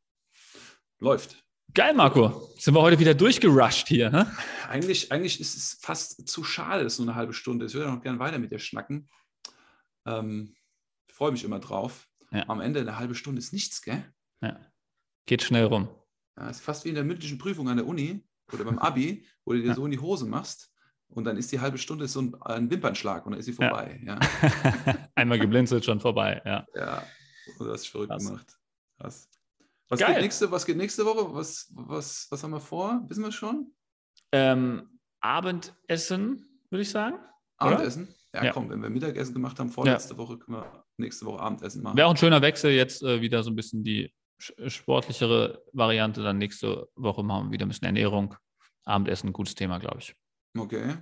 [1.01, 1.43] Läuft.
[1.73, 2.51] Geil, Marco.
[2.59, 4.11] Sind wir heute wieder durchgerusht hier?
[4.11, 4.31] Ne?
[4.69, 7.73] Eigentlich, eigentlich ist es fast zu schade, dass es nur eine halbe Stunde ist.
[7.73, 9.09] Ich würde noch gerne weiter mit dir schnacken.
[10.05, 10.55] Ähm,
[11.09, 12.07] ich freue mich immer drauf.
[12.33, 12.47] Ja.
[12.49, 14.05] Am Ende eine halbe Stunde ist nichts, gell?
[14.43, 14.61] Ja.
[15.25, 15.89] Geht schnell rum.
[16.37, 18.23] Ja, ist fast wie in der mündlichen Prüfung an der Uni
[18.53, 19.75] oder beim Abi, wo du dir ja.
[19.75, 20.71] so in die Hose machst
[21.09, 23.99] und dann ist die halbe Stunde so ein, ein Wimpernschlag und dann ist sie vorbei.
[24.05, 24.19] Ja.
[25.15, 26.43] Einmal geblinzelt, schon vorbei.
[26.45, 27.03] Ja, ja.
[27.59, 28.27] du hast verrückt Krass.
[28.27, 28.59] gemacht.
[28.99, 29.29] Krass.
[29.91, 31.35] Was geht, nächste, was geht nächste Woche?
[31.35, 33.03] Was, was, was haben wir vor?
[33.09, 33.75] Wissen wir schon?
[34.33, 37.19] Ähm, Abendessen, würde ich sagen.
[37.57, 38.15] Abendessen?
[38.33, 38.53] Ja, Ja.
[38.53, 41.97] komm, wenn wir Mittagessen gemacht haben, vorletzte Woche, können wir nächste Woche Abendessen machen.
[41.97, 44.15] Wäre auch ein schöner Wechsel, jetzt äh, wieder so ein bisschen die
[44.69, 46.23] sportlichere Variante.
[46.23, 48.37] Dann nächste Woche machen wir wieder ein bisschen Ernährung.
[48.85, 50.15] Abendessen, gutes Thema, glaube ich.
[50.57, 50.97] Okay.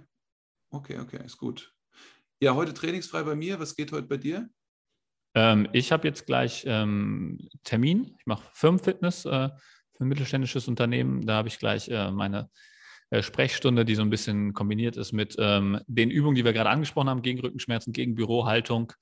[0.70, 1.74] Okay, okay, ist gut.
[2.41, 3.61] Ja, heute trainingsfrei bei mir.
[3.61, 4.49] Was geht heute bei dir?
[5.35, 8.14] Ähm, ich habe jetzt gleich ähm, Termin.
[8.18, 9.51] Ich mache Firmenfitness äh,
[9.93, 11.26] für ein mittelständisches Unternehmen.
[11.26, 12.51] Da habe ich gleich äh, meine
[13.11, 16.70] äh, Sprechstunde, die so ein bisschen kombiniert ist mit ähm, den Übungen, die wir gerade
[16.70, 18.93] angesprochen haben, gegen Rückenschmerzen, gegen Bürohaltung.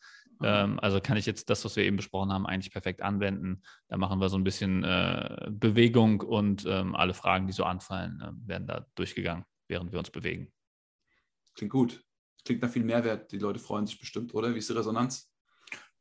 [0.42, 3.62] Ähm, also kann ich jetzt das, was wir eben besprochen haben, eigentlich perfekt anwenden.
[3.88, 8.20] Da machen wir so ein bisschen äh, Bewegung und ähm, alle Fragen, die so anfallen,
[8.20, 10.52] äh, werden da durchgegangen, während wir uns bewegen.
[11.54, 12.02] Klingt gut.
[12.44, 13.32] Klingt nach viel Mehrwert.
[13.32, 14.54] Die Leute freuen sich bestimmt, oder?
[14.54, 15.32] Wie ist die Resonanz?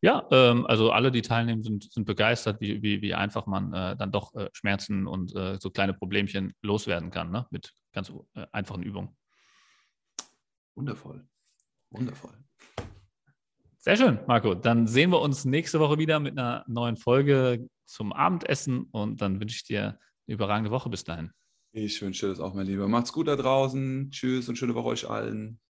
[0.02, 3.96] Ja, ähm, also alle, die teilnehmen, sind, sind begeistert, wie, wie, wie einfach man äh,
[3.96, 7.48] dann doch äh, Schmerzen und äh, so kleine Problemchen loswerden kann, ne?
[7.50, 9.16] mit ganz äh, einfachen Übungen.
[10.76, 11.26] Wundervoll.
[11.90, 12.34] Wundervoll.
[13.78, 14.56] Sehr schön, Marco.
[14.56, 19.40] Dann sehen wir uns nächste Woche wieder mit einer neuen Folge zum Abendessen und dann
[19.40, 21.32] wünsche ich dir eine überragende Woche bis dahin.
[21.72, 22.88] Ich wünsche dir das auch, mein Lieber.
[22.88, 24.10] Macht's gut da draußen.
[24.10, 25.60] Tschüss und schöne Woche euch allen.